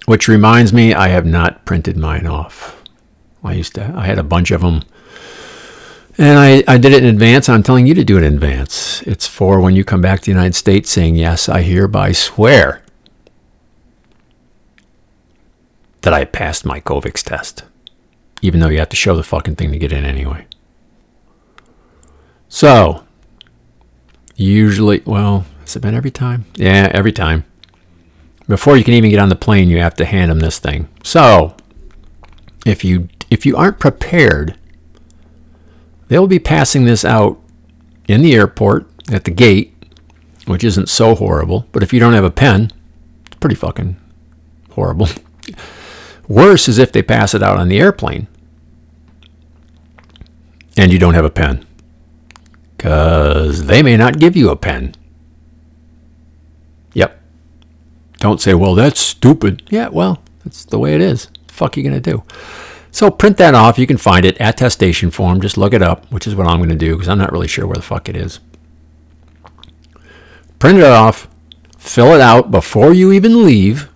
which 0.05 0.27
reminds 0.27 0.73
me 0.73 0.93
I 0.93 1.09
have 1.09 1.25
not 1.25 1.65
printed 1.65 1.97
mine 1.97 2.27
off. 2.27 2.81
I 3.43 3.53
used 3.53 3.75
to, 3.75 3.93
I 3.95 4.05
had 4.05 4.19
a 4.19 4.23
bunch 4.23 4.51
of 4.51 4.61
them. 4.61 4.83
And 6.17 6.37
I, 6.37 6.63
I 6.67 6.77
did 6.77 6.93
it 6.93 7.03
in 7.03 7.09
advance. 7.09 7.49
I'm 7.49 7.63
telling 7.63 7.87
you 7.87 7.95
to 7.95 8.03
do 8.03 8.17
it 8.17 8.23
in 8.23 8.35
advance. 8.35 9.01
It's 9.03 9.27
for 9.27 9.59
when 9.59 9.75
you 9.75 9.83
come 9.83 10.01
back 10.01 10.19
to 10.19 10.25
the 10.25 10.31
United 10.31 10.55
States 10.55 10.91
saying, 10.91 11.15
Yes, 11.15 11.49
I 11.49 11.63
hereby 11.63 12.11
swear 12.11 12.83
that 16.01 16.13
I 16.13 16.25
passed 16.25 16.65
my 16.65 16.79
COVID 16.79 17.13
test, 17.13 17.63
even 18.41 18.59
though 18.59 18.67
you 18.67 18.79
have 18.79 18.89
to 18.89 18.95
show 18.95 19.15
the 19.15 19.23
fucking 19.23 19.55
thing 19.55 19.71
to 19.71 19.79
get 19.79 19.91
in 19.91 20.05
anyway. 20.05 20.45
So, 22.47 23.03
usually, 24.35 25.01
well, 25.05 25.45
has 25.61 25.75
it 25.75 25.79
been 25.79 25.95
every 25.95 26.11
time? 26.11 26.45
Yeah, 26.55 26.91
every 26.93 27.11
time. 27.11 27.45
Before 28.47 28.77
you 28.77 28.83
can 28.83 28.93
even 28.93 29.09
get 29.09 29.19
on 29.19 29.29
the 29.29 29.35
plane, 29.35 29.69
you 29.69 29.79
have 29.79 29.95
to 29.95 30.05
hand 30.05 30.29
them 30.29 30.39
this 30.39 30.59
thing. 30.59 30.89
So, 31.03 31.55
if 32.65 32.83
you 32.83 33.09
if 33.29 33.45
you 33.45 33.55
aren't 33.55 33.79
prepared, 33.79 34.57
they'll 36.07 36.27
be 36.27 36.39
passing 36.39 36.85
this 36.85 37.03
out 37.05 37.39
in 38.07 38.21
the 38.21 38.35
airport 38.35 38.85
at 39.11 39.23
the 39.23 39.31
gate, 39.31 39.73
which 40.45 40.63
isn't 40.63 40.89
so 40.89 41.15
horrible. 41.15 41.67
But 41.71 41.83
if 41.83 41.93
you 41.93 41.99
don't 41.99 42.13
have 42.13 42.23
a 42.23 42.31
pen, 42.31 42.71
it's 43.25 43.35
pretty 43.37 43.55
fucking 43.55 43.97
horrible. 44.71 45.07
Worse 46.27 46.67
is 46.67 46.77
if 46.77 46.91
they 46.91 47.01
pass 47.01 47.33
it 47.33 47.43
out 47.43 47.57
on 47.57 47.69
the 47.69 47.79
airplane 47.79 48.27
and 50.77 50.91
you 50.91 50.99
don't 50.99 51.13
have 51.13 51.25
a 51.25 51.29
pen. 51.29 51.65
Because 52.77 53.65
they 53.65 53.81
may 53.81 53.95
not 53.95 54.19
give 54.19 54.35
you 54.35 54.49
a 54.49 54.55
pen. 54.55 54.95
Yep. 56.93 57.19
Don't 58.23 58.39
say, 58.39 58.53
well, 58.53 58.73
that's 58.73 59.01
stupid. 59.01 59.63
Yeah, 59.69 59.89
well, 59.89 60.23
that's 60.45 60.63
the 60.63 60.79
way 60.79 60.95
it 60.95 61.01
is. 61.01 61.27
The 61.47 61.53
fuck 61.53 61.75
are 61.75 61.81
you 61.81 61.89
going 61.89 62.01
to 62.01 62.11
do? 62.11 62.23
So 62.89 63.11
print 63.11 63.35
that 63.35 63.53
off. 63.53 63.77
You 63.77 63.85
can 63.85 63.97
find 63.97 64.23
it, 64.23 64.37
attestation 64.39 65.11
form. 65.11 65.41
Just 65.41 65.57
look 65.57 65.73
it 65.73 65.81
up, 65.81 66.09
which 66.09 66.25
is 66.25 66.33
what 66.33 66.47
I'm 66.47 66.59
going 66.59 66.69
to 66.69 66.75
do 66.75 66.93
because 66.93 67.09
I'm 67.09 67.17
not 67.17 67.33
really 67.33 67.49
sure 67.49 67.67
where 67.67 67.75
the 67.75 67.81
fuck 67.81 68.07
it 68.07 68.15
is. 68.15 68.39
Print 70.57 70.79
it 70.79 70.85
off, 70.85 71.27
fill 71.77 72.13
it 72.13 72.21
out 72.21 72.49
before 72.49 72.93
you 72.93 73.11
even 73.11 73.43
leave. 73.43 73.89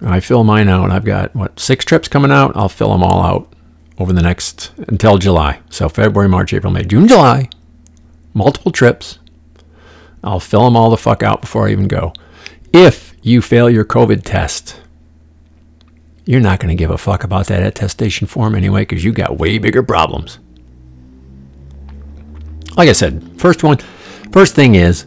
I 0.00 0.20
fill 0.20 0.44
mine 0.44 0.70
out. 0.70 0.90
I've 0.90 1.04
got, 1.04 1.36
what, 1.36 1.60
six 1.60 1.84
trips 1.84 2.08
coming 2.08 2.32
out? 2.32 2.56
I'll 2.56 2.70
fill 2.70 2.92
them 2.92 3.02
all 3.02 3.20
out 3.22 3.52
over 3.98 4.14
the 4.14 4.22
next, 4.22 4.72
until 4.88 5.18
July. 5.18 5.60
So 5.68 5.90
February, 5.90 6.30
March, 6.30 6.54
April, 6.54 6.72
May, 6.72 6.84
June, 6.84 7.06
July. 7.06 7.50
Multiple 8.32 8.72
trips. 8.72 9.18
I'll 10.22 10.40
fill 10.40 10.64
them 10.64 10.76
all 10.76 10.90
the 10.90 10.96
fuck 10.96 11.22
out 11.22 11.40
before 11.40 11.68
I 11.68 11.72
even 11.72 11.88
go. 11.88 12.12
If 12.72 13.14
you 13.22 13.40
fail 13.40 13.70
your 13.70 13.84
COVID 13.84 14.22
test, 14.24 14.80
you're 16.24 16.40
not 16.40 16.60
going 16.60 16.68
to 16.68 16.78
give 16.78 16.90
a 16.90 16.98
fuck 16.98 17.24
about 17.24 17.46
that 17.46 17.62
attestation 17.62 18.26
form 18.26 18.54
anyway 18.54 18.82
because 18.82 19.04
you 19.04 19.12
got 19.12 19.38
way 19.38 19.58
bigger 19.58 19.82
problems. 19.82 20.38
Like 22.76 22.88
I 22.88 22.92
said, 22.92 23.40
first 23.40 23.64
one, 23.64 23.78
first 24.30 24.54
thing 24.54 24.74
is 24.74 25.06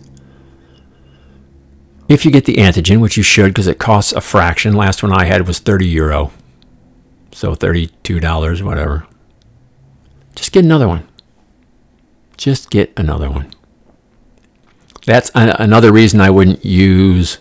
if 2.10 2.26
you 2.26 2.32
get 2.32 2.46
the 2.46 2.56
antigen, 2.56 3.00
which 3.00 3.16
you 3.16 3.24
should 3.24 3.54
because 3.54 3.68
it 3.68 3.80
costs 3.80 4.12
a 4.12 4.20
fraction. 4.20 4.74
Last 4.74 5.02
one 5.02 5.14
I 5.14 5.26
had 5.26 5.48
was 5.48 5.60
30 5.60 5.88
euro. 5.88 6.32
So 7.32 7.56
$32, 7.56 8.62
whatever. 8.62 9.08
Just 10.36 10.52
get 10.52 10.66
another 10.66 10.88
one. 10.88 11.08
Just 12.36 12.70
get 12.70 12.92
another 12.98 13.30
one. 13.30 13.54
That's 15.06 15.30
a- 15.36 15.56
another 15.60 15.92
reason 15.92 16.22
I 16.22 16.30
wouldn't 16.30 16.64
use. 16.64 17.40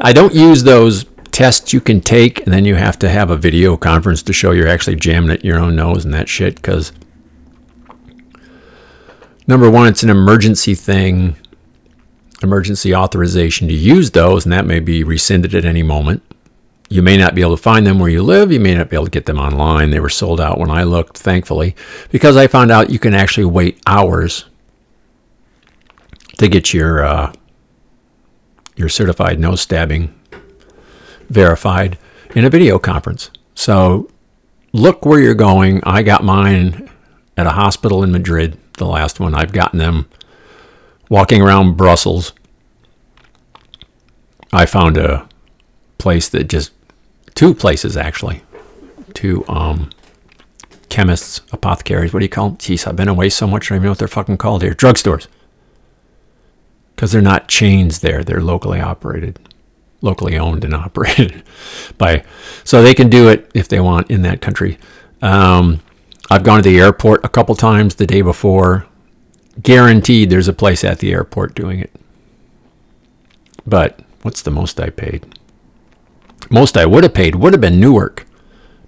I 0.00 0.12
don't 0.12 0.34
use 0.34 0.62
those 0.64 1.04
tests 1.34 1.72
you 1.72 1.80
can 1.80 2.00
take 2.00 2.38
and 2.44 2.52
then 2.54 2.64
you 2.64 2.76
have 2.76 2.96
to 2.96 3.08
have 3.08 3.28
a 3.28 3.36
video 3.36 3.76
conference 3.76 4.22
to 4.22 4.32
show 4.32 4.52
you're 4.52 4.68
actually 4.68 4.94
jamming 4.94 5.30
it 5.30 5.44
your 5.44 5.58
own 5.58 5.74
nose 5.74 6.04
and 6.04 6.14
that 6.14 6.28
shit 6.28 6.54
because 6.54 6.92
number 9.48 9.68
one 9.68 9.88
it's 9.88 10.04
an 10.04 10.10
emergency 10.10 10.76
thing 10.76 11.34
emergency 12.40 12.94
authorization 12.94 13.66
to 13.66 13.74
use 13.74 14.12
those 14.12 14.44
and 14.46 14.52
that 14.52 14.64
may 14.64 14.78
be 14.78 15.02
rescinded 15.02 15.56
at 15.56 15.64
any 15.64 15.82
moment 15.82 16.22
you 16.88 17.02
may 17.02 17.16
not 17.16 17.34
be 17.34 17.40
able 17.40 17.56
to 17.56 17.60
find 17.60 17.84
them 17.84 17.98
where 17.98 18.10
you 18.10 18.22
live 18.22 18.52
you 18.52 18.60
may 18.60 18.72
not 18.76 18.88
be 18.88 18.94
able 18.96 19.06
to 19.06 19.10
get 19.10 19.26
them 19.26 19.40
online 19.40 19.90
they 19.90 19.98
were 19.98 20.08
sold 20.08 20.40
out 20.40 20.58
when 20.60 20.70
i 20.70 20.84
looked 20.84 21.18
thankfully 21.18 21.74
because 22.12 22.36
i 22.36 22.46
found 22.46 22.70
out 22.70 22.90
you 22.90 22.98
can 23.00 23.12
actually 23.12 23.44
wait 23.44 23.76
hours 23.88 24.44
to 26.38 26.48
get 26.48 26.74
your 26.74 27.04
uh, 27.04 27.32
your 28.76 28.88
certified 28.88 29.38
nose 29.38 29.60
stabbing 29.60 30.14
verified 31.28 31.98
in 32.34 32.44
a 32.44 32.50
video 32.50 32.78
conference. 32.78 33.30
So 33.54 34.10
look 34.72 35.04
where 35.04 35.20
you're 35.20 35.34
going. 35.34 35.80
I 35.84 36.02
got 36.02 36.24
mine 36.24 36.90
at 37.36 37.46
a 37.46 37.50
hospital 37.50 38.02
in 38.02 38.12
Madrid, 38.12 38.58
the 38.74 38.86
last 38.86 39.20
one. 39.20 39.34
I've 39.34 39.52
gotten 39.52 39.78
them 39.78 40.08
walking 41.08 41.40
around 41.40 41.76
Brussels. 41.76 42.32
I 44.52 44.66
found 44.66 44.96
a 44.96 45.28
place 45.98 46.28
that 46.28 46.44
just 46.44 46.72
two 47.34 47.54
places 47.54 47.96
actually, 47.96 48.42
two 49.14 49.44
um, 49.48 49.90
chemists, 50.88 51.40
apothecaries. 51.52 52.12
What 52.12 52.20
do 52.20 52.24
you 52.24 52.30
call 52.30 52.50
them? 52.50 52.58
Jeez, 52.58 52.86
I've 52.86 52.96
been 52.96 53.08
away 53.08 53.30
so 53.30 53.46
much. 53.46 53.66
I 53.66 53.74
don't 53.74 53.76
even 53.76 53.84
know 53.84 53.90
what 53.92 53.98
they're 53.98 54.08
fucking 54.08 54.36
called 54.36 54.62
here. 54.62 54.74
Drugstores 54.74 55.26
because 56.94 57.12
they're 57.12 57.22
not 57.22 57.48
chains 57.48 58.00
there; 58.00 58.24
they're 58.24 58.40
locally 58.40 58.80
operated, 58.80 59.38
locally 60.00 60.38
owned 60.38 60.64
and 60.64 60.74
operated 60.86 61.42
by. 61.98 62.24
So 62.64 62.82
they 62.82 62.94
can 62.94 63.08
do 63.08 63.28
it 63.28 63.50
if 63.54 63.68
they 63.68 63.80
want 63.80 64.10
in 64.10 64.22
that 64.22 64.40
country. 64.40 64.78
Um, 65.22 65.80
I've 66.30 66.44
gone 66.44 66.62
to 66.62 66.68
the 66.68 66.80
airport 66.80 67.24
a 67.24 67.28
couple 67.28 67.54
times 67.54 67.94
the 67.94 68.06
day 68.06 68.22
before. 68.22 68.86
Guaranteed, 69.62 70.30
there's 70.30 70.48
a 70.48 70.52
place 70.52 70.82
at 70.82 70.98
the 70.98 71.12
airport 71.12 71.54
doing 71.54 71.78
it. 71.78 71.92
But 73.66 74.00
what's 74.22 74.42
the 74.42 74.50
most 74.50 74.80
I 74.80 74.90
paid? 74.90 75.38
Most 76.50 76.76
I 76.76 76.86
would 76.86 77.04
have 77.04 77.14
paid 77.14 77.36
would 77.36 77.52
have 77.52 77.60
been 77.60 77.80
Newark, 77.80 78.26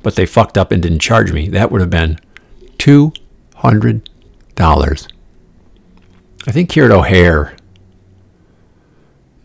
but 0.02 0.16
they 0.16 0.26
fucked 0.26 0.58
up 0.58 0.72
and 0.72 0.82
didn't 0.82 0.98
charge 0.98 1.32
me. 1.32 1.48
That 1.48 1.70
would 1.70 1.80
have 1.80 1.90
been 1.90 2.18
two 2.78 3.12
hundred 3.56 4.08
dollars. 4.54 5.08
I 6.46 6.52
think 6.52 6.72
here 6.72 6.84
at 6.84 6.90
O'Hare 6.90 7.55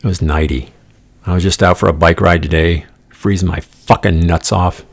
it 0.03 0.07
was 0.07 0.21
90. 0.21 0.71
I 1.25 1.33
was 1.33 1.43
just 1.43 1.61
out 1.61 1.77
for 1.77 1.87
a 1.87 1.93
bike 1.93 2.19
ride 2.19 2.41
today, 2.41 2.85
freezing 3.09 3.47
my 3.47 3.59
fucking 3.59 4.19
nuts 4.19 4.51
off, 4.51 4.83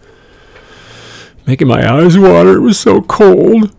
making 1.47 1.69
my 1.69 1.91
eyes 1.91 2.19
water. 2.19 2.57
It 2.57 2.61
was 2.61 2.79
so 2.79 3.01
cold. 3.01 3.75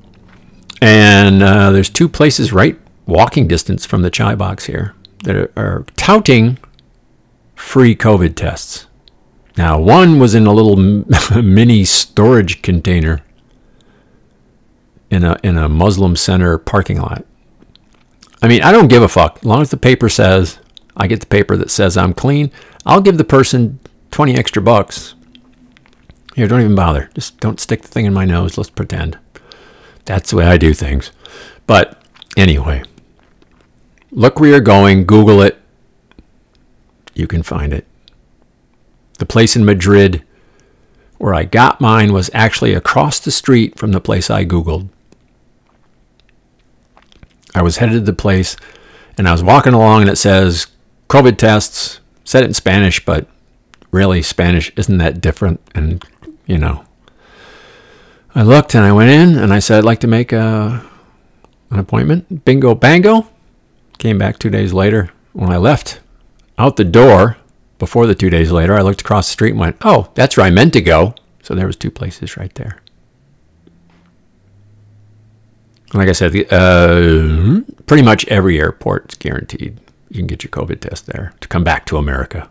And 0.82 1.44
uh, 1.44 1.72
there's 1.72 1.90
two 1.90 2.10
places 2.10 2.52
right 2.52 2.80
walking 3.06 3.48
distance 3.48 3.86
from 3.86 4.02
the 4.02 4.10
chai 4.10 4.34
box 4.36 4.66
here 4.66 4.96
that 5.24 5.36
are, 5.36 5.52
are 5.56 5.86
touting 5.96 6.58
free 7.56 7.96
COVID 7.96 8.36
tests. 8.36 8.88
Now, 9.58 9.80
one 9.80 10.20
was 10.20 10.34
in 10.34 10.48
a 10.48 10.54
little 10.54 10.78
mini 11.44 11.84
storage 11.84 12.62
container 12.62 13.22
in 15.10 15.24
a 15.24 15.38
in 15.44 15.58
a 15.58 15.68
Muslim 15.68 16.16
center 16.16 16.58
parking 16.58 17.02
lot. 17.02 17.26
I 18.42 18.48
mean, 18.48 18.62
I 18.64 18.72
don't 18.72 18.88
give 18.88 19.04
a 19.04 19.10
fuck. 19.10 19.40
As 19.40 19.44
long 19.44 19.62
as 19.62 19.70
the 19.70 19.78
paper 19.78 20.08
says 20.08 20.60
I 21.00 21.08
get 21.08 21.22
the 21.22 21.26
paper 21.26 21.56
that 21.58 21.72
says 21.72 21.98
I'm 21.98 22.14
clean, 22.14 22.52
I'll 22.86 23.02
give 23.02 23.18
the 23.18 23.24
person 23.24 23.80
20 24.12 24.36
extra 24.36 24.62
bucks. 24.62 25.16
Here, 26.36 26.48
don't 26.48 26.62
even 26.62 26.76
bother. 26.76 27.10
Just 27.16 27.40
don't 27.40 27.60
stick 27.60 27.82
the 27.82 27.88
thing 27.88 28.06
in 28.06 28.14
my 28.14 28.26
nose. 28.26 28.58
Let's 28.58 28.70
pretend. 28.70 29.18
That's 30.06 30.30
the 30.30 30.38
way 30.38 30.46
I 30.46 30.58
do 30.58 30.74
things. 30.74 31.12
But 31.66 32.02
anyway, 32.38 32.84
look 34.12 34.40
where 34.40 34.50
you're 34.50 34.60
going, 34.60 35.06
Google 35.06 35.42
it. 35.42 35.60
You 37.14 37.28
can 37.28 37.44
find 37.44 37.74
it. 37.74 37.86
The 39.18 39.26
place 39.26 39.56
in 39.56 39.66
Madrid 39.66 40.24
where 41.20 41.34
I 41.34 41.44
got 41.44 41.82
mine 41.82 42.14
was 42.14 42.32
actually 42.34 42.74
across 42.74 43.20
the 43.20 43.32
street 43.32 43.78
from 43.78 43.92
the 43.92 44.02
place 44.02 44.30
I 44.30 44.46
Googled. 44.46 44.88
I 47.54 47.62
was 47.62 47.78
headed 47.78 47.94
to 47.94 48.00
the 48.00 48.14
place 48.14 48.56
and 49.18 49.28
I 49.28 49.34
was 49.34 49.44
walking 49.44 49.74
along 49.74 50.02
and 50.02 50.10
it 50.10 50.16
says 50.16 50.68
COVID 51.10 51.38
tests, 51.38 52.00
said 52.24 52.44
it 52.44 52.48
in 52.48 52.54
Spanish, 52.54 53.04
but 53.04 53.28
really 53.92 54.22
Spanish 54.22 54.72
isn't 54.76 55.00
that 55.00 55.20
different. 55.20 55.60
And, 55.74 56.04
you 56.46 56.60
know, 56.60 56.86
I 58.36 58.44
looked 58.44 58.76
and 58.76 58.86
I 58.86 58.94
went 58.94 59.10
in 59.10 59.38
and 59.38 59.52
I 59.52 59.58
said, 59.60 59.80
I'd 59.80 59.84
like 59.84 60.00
to 60.02 60.08
make 60.08 60.32
a, 60.32 60.86
an 61.72 61.80
appointment. 61.80 62.46
Bingo, 62.46 62.76
bango. 62.76 63.28
Came 63.98 64.20
back 64.20 64.38
two 64.38 64.52
days 64.52 64.72
later. 64.72 65.10
When 65.34 65.52
I 65.52 65.58
left 65.58 66.00
out 66.58 66.76
the 66.76 66.86
door, 66.86 67.38
before 67.80 68.06
the 68.06 68.16
two 68.16 68.30
days 68.30 68.52
later, 68.52 68.76
I 68.76 68.82
looked 68.82 69.02
across 69.02 69.28
the 69.28 69.34
street 69.34 69.52
and 69.52 69.60
went, 69.60 69.78
oh, 69.82 70.12
that's 70.14 70.38
where 70.38 70.46
I 70.46 70.52
meant 70.52 70.74
to 70.74 70.82
go. 70.82 71.16
So 71.42 71.56
there 71.56 71.66
was 71.66 71.76
two 71.76 71.92
places 71.92 72.38
right 72.38 72.54
there. 72.54 72.82
Like 75.94 76.08
I 76.08 76.12
said, 76.12 76.36
uh, 76.54 77.62
pretty 77.88 78.04
much 78.04 78.28
every 78.28 78.60
airport 78.60 79.12
is 79.12 79.18
guaranteed 79.18 79.80
you 80.10 80.18
can 80.18 80.28
get 80.28 80.44
your 80.44 80.52
COVID 80.52 80.80
test 80.82 81.06
there 81.06 81.34
to 81.40 81.48
come 81.48 81.64
back 81.64 81.86
to 81.86 81.98
America. 81.98 82.50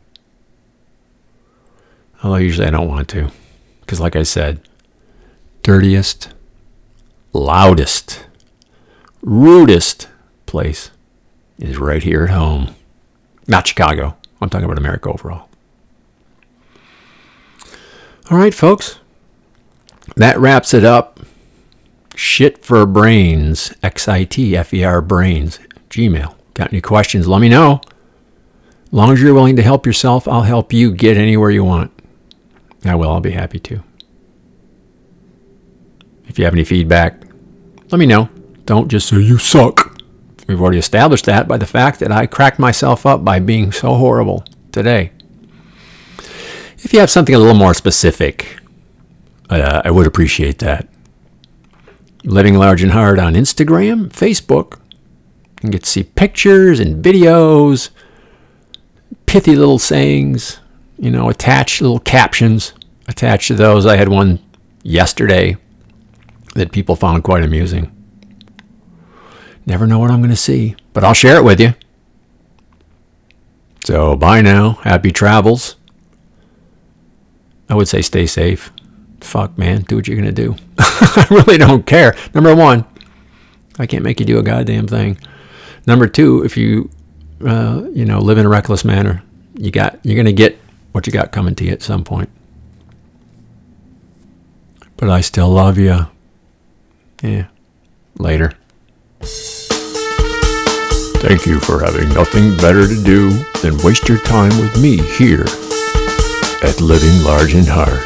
Although 2.22 2.36
usually 2.36 2.66
I 2.66 2.70
don't 2.70 2.88
want 2.88 3.08
to, 3.10 3.30
because 3.80 4.00
like 4.00 4.16
I 4.16 4.22
said, 4.22 4.60
dirtiest, 5.62 6.32
loudest, 7.32 8.26
rudest 9.22 10.08
place 10.46 10.90
is 11.58 11.78
right 11.78 12.02
here 12.02 12.24
at 12.24 12.30
home. 12.30 12.74
Not 13.46 13.66
Chicago. 13.66 14.16
I'm 14.40 14.50
talking 14.50 14.64
about 14.64 14.78
America 14.78 15.10
overall. 15.10 15.48
All 18.30 18.38
right, 18.38 18.54
folks. 18.54 18.98
That 20.16 20.38
wraps 20.38 20.74
it 20.74 20.84
up. 20.84 21.20
Shit 22.14 22.64
for 22.64 22.84
brains, 22.84 23.72
X 23.82 24.08
I 24.08 24.24
T 24.24 24.56
F 24.56 24.74
E 24.74 24.84
R 24.84 25.00
brains, 25.00 25.58
Gmail. 25.88 26.34
Got 26.58 26.72
any 26.72 26.80
questions? 26.80 27.28
Let 27.28 27.40
me 27.40 27.48
know. 27.48 27.80
As 28.86 28.92
long 28.92 29.12
as 29.12 29.22
you're 29.22 29.32
willing 29.32 29.54
to 29.54 29.62
help 29.62 29.86
yourself, 29.86 30.26
I'll 30.26 30.42
help 30.42 30.72
you 30.72 30.90
get 30.90 31.16
anywhere 31.16 31.50
you 31.50 31.62
want. 31.62 31.92
I 32.84 32.96
will. 32.96 33.12
I'll 33.12 33.20
be 33.20 33.30
happy 33.30 33.60
to. 33.60 33.84
If 36.26 36.36
you 36.36 36.44
have 36.44 36.54
any 36.54 36.64
feedback, 36.64 37.22
let 37.92 38.00
me 38.00 38.06
know. 38.06 38.28
Don't 38.64 38.88
just 38.88 39.08
say 39.08 39.20
you 39.20 39.38
suck. 39.38 40.02
We've 40.48 40.60
already 40.60 40.78
established 40.78 41.26
that 41.26 41.46
by 41.46 41.58
the 41.58 41.66
fact 41.66 42.00
that 42.00 42.10
I 42.10 42.26
cracked 42.26 42.58
myself 42.58 43.06
up 43.06 43.24
by 43.24 43.38
being 43.38 43.70
so 43.70 43.94
horrible 43.94 44.42
today. 44.72 45.12
If 46.78 46.92
you 46.92 46.98
have 46.98 47.10
something 47.10 47.36
a 47.36 47.38
little 47.38 47.54
more 47.54 47.72
specific, 47.72 48.58
uh, 49.48 49.82
I 49.84 49.92
would 49.92 50.08
appreciate 50.08 50.58
that. 50.58 50.88
Living 52.24 52.56
Large 52.56 52.82
and 52.82 52.90
Hard 52.90 53.20
on 53.20 53.34
Instagram, 53.34 54.08
Facebook. 54.08 54.80
You 55.58 55.62
can 55.62 55.70
get 55.70 55.82
to 55.82 55.90
see 55.90 56.04
pictures 56.04 56.78
and 56.78 57.04
videos, 57.04 57.90
pithy 59.26 59.56
little 59.56 59.80
sayings, 59.80 60.60
you 60.98 61.10
know, 61.10 61.28
attached 61.28 61.82
little 61.82 61.98
captions 61.98 62.72
attached 63.08 63.48
to 63.48 63.54
those. 63.54 63.86
I 63.86 63.96
had 63.96 64.08
one 64.08 64.38
yesterday 64.84 65.56
that 66.54 66.70
people 66.70 66.94
found 66.94 67.24
quite 67.24 67.42
amusing. 67.42 67.90
Never 69.66 69.86
know 69.86 69.98
what 69.98 70.10
I'm 70.10 70.20
going 70.20 70.30
to 70.30 70.36
see, 70.36 70.76
but 70.92 71.02
I'll 71.02 71.14
share 71.14 71.36
it 71.36 71.44
with 71.44 71.60
you. 71.60 71.74
So, 73.84 74.14
bye 74.16 74.42
now. 74.42 74.72
Happy 74.82 75.10
travels. 75.10 75.76
I 77.68 77.74
would 77.74 77.88
say 77.88 78.02
stay 78.02 78.26
safe. 78.26 78.70
Fuck, 79.20 79.58
man. 79.58 79.82
Do 79.82 79.96
what 79.96 80.06
you're 80.06 80.16
going 80.16 80.32
to 80.32 80.42
do. 80.42 80.56
I 80.78 81.26
really 81.30 81.58
don't 81.58 81.84
care. 81.84 82.14
Number 82.34 82.54
one, 82.54 82.84
I 83.78 83.86
can't 83.86 84.04
make 84.04 84.20
you 84.20 84.26
do 84.26 84.38
a 84.38 84.42
goddamn 84.42 84.88
thing. 84.88 85.18
Number 85.88 86.06
two, 86.06 86.44
if 86.44 86.58
you, 86.58 86.90
uh, 87.42 87.88
you 87.94 88.04
know, 88.04 88.18
live 88.18 88.36
in 88.36 88.44
a 88.44 88.48
reckless 88.50 88.84
manner, 88.84 89.22
you 89.54 89.70
got, 89.70 89.98
you're 90.04 90.16
going 90.16 90.26
to 90.26 90.34
get 90.34 90.58
what 90.92 91.06
you 91.06 91.14
got 91.14 91.32
coming 91.32 91.54
to 91.54 91.64
you 91.64 91.72
at 91.72 91.80
some 91.80 92.04
point. 92.04 92.28
But 94.98 95.08
I 95.08 95.22
still 95.22 95.48
love 95.48 95.78
you. 95.78 96.08
Yeah. 97.22 97.46
Later. 98.18 98.52
Thank 101.20 101.46
you 101.46 101.58
for 101.58 101.82
having 101.82 102.10
nothing 102.10 102.54
better 102.58 102.86
to 102.86 103.02
do 103.02 103.30
than 103.62 103.78
waste 103.78 104.10
your 104.10 104.18
time 104.18 104.56
with 104.60 104.78
me 104.78 104.98
here 104.98 105.46
at 106.62 106.82
Living 106.82 107.24
Large 107.24 107.54
and 107.54 107.66
Hard. 107.66 108.04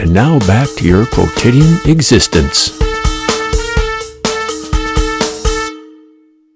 And 0.00 0.12
now 0.12 0.40
back 0.40 0.68
to 0.78 0.84
your 0.84 1.06
quotidian 1.06 1.78
existence. 1.86 2.76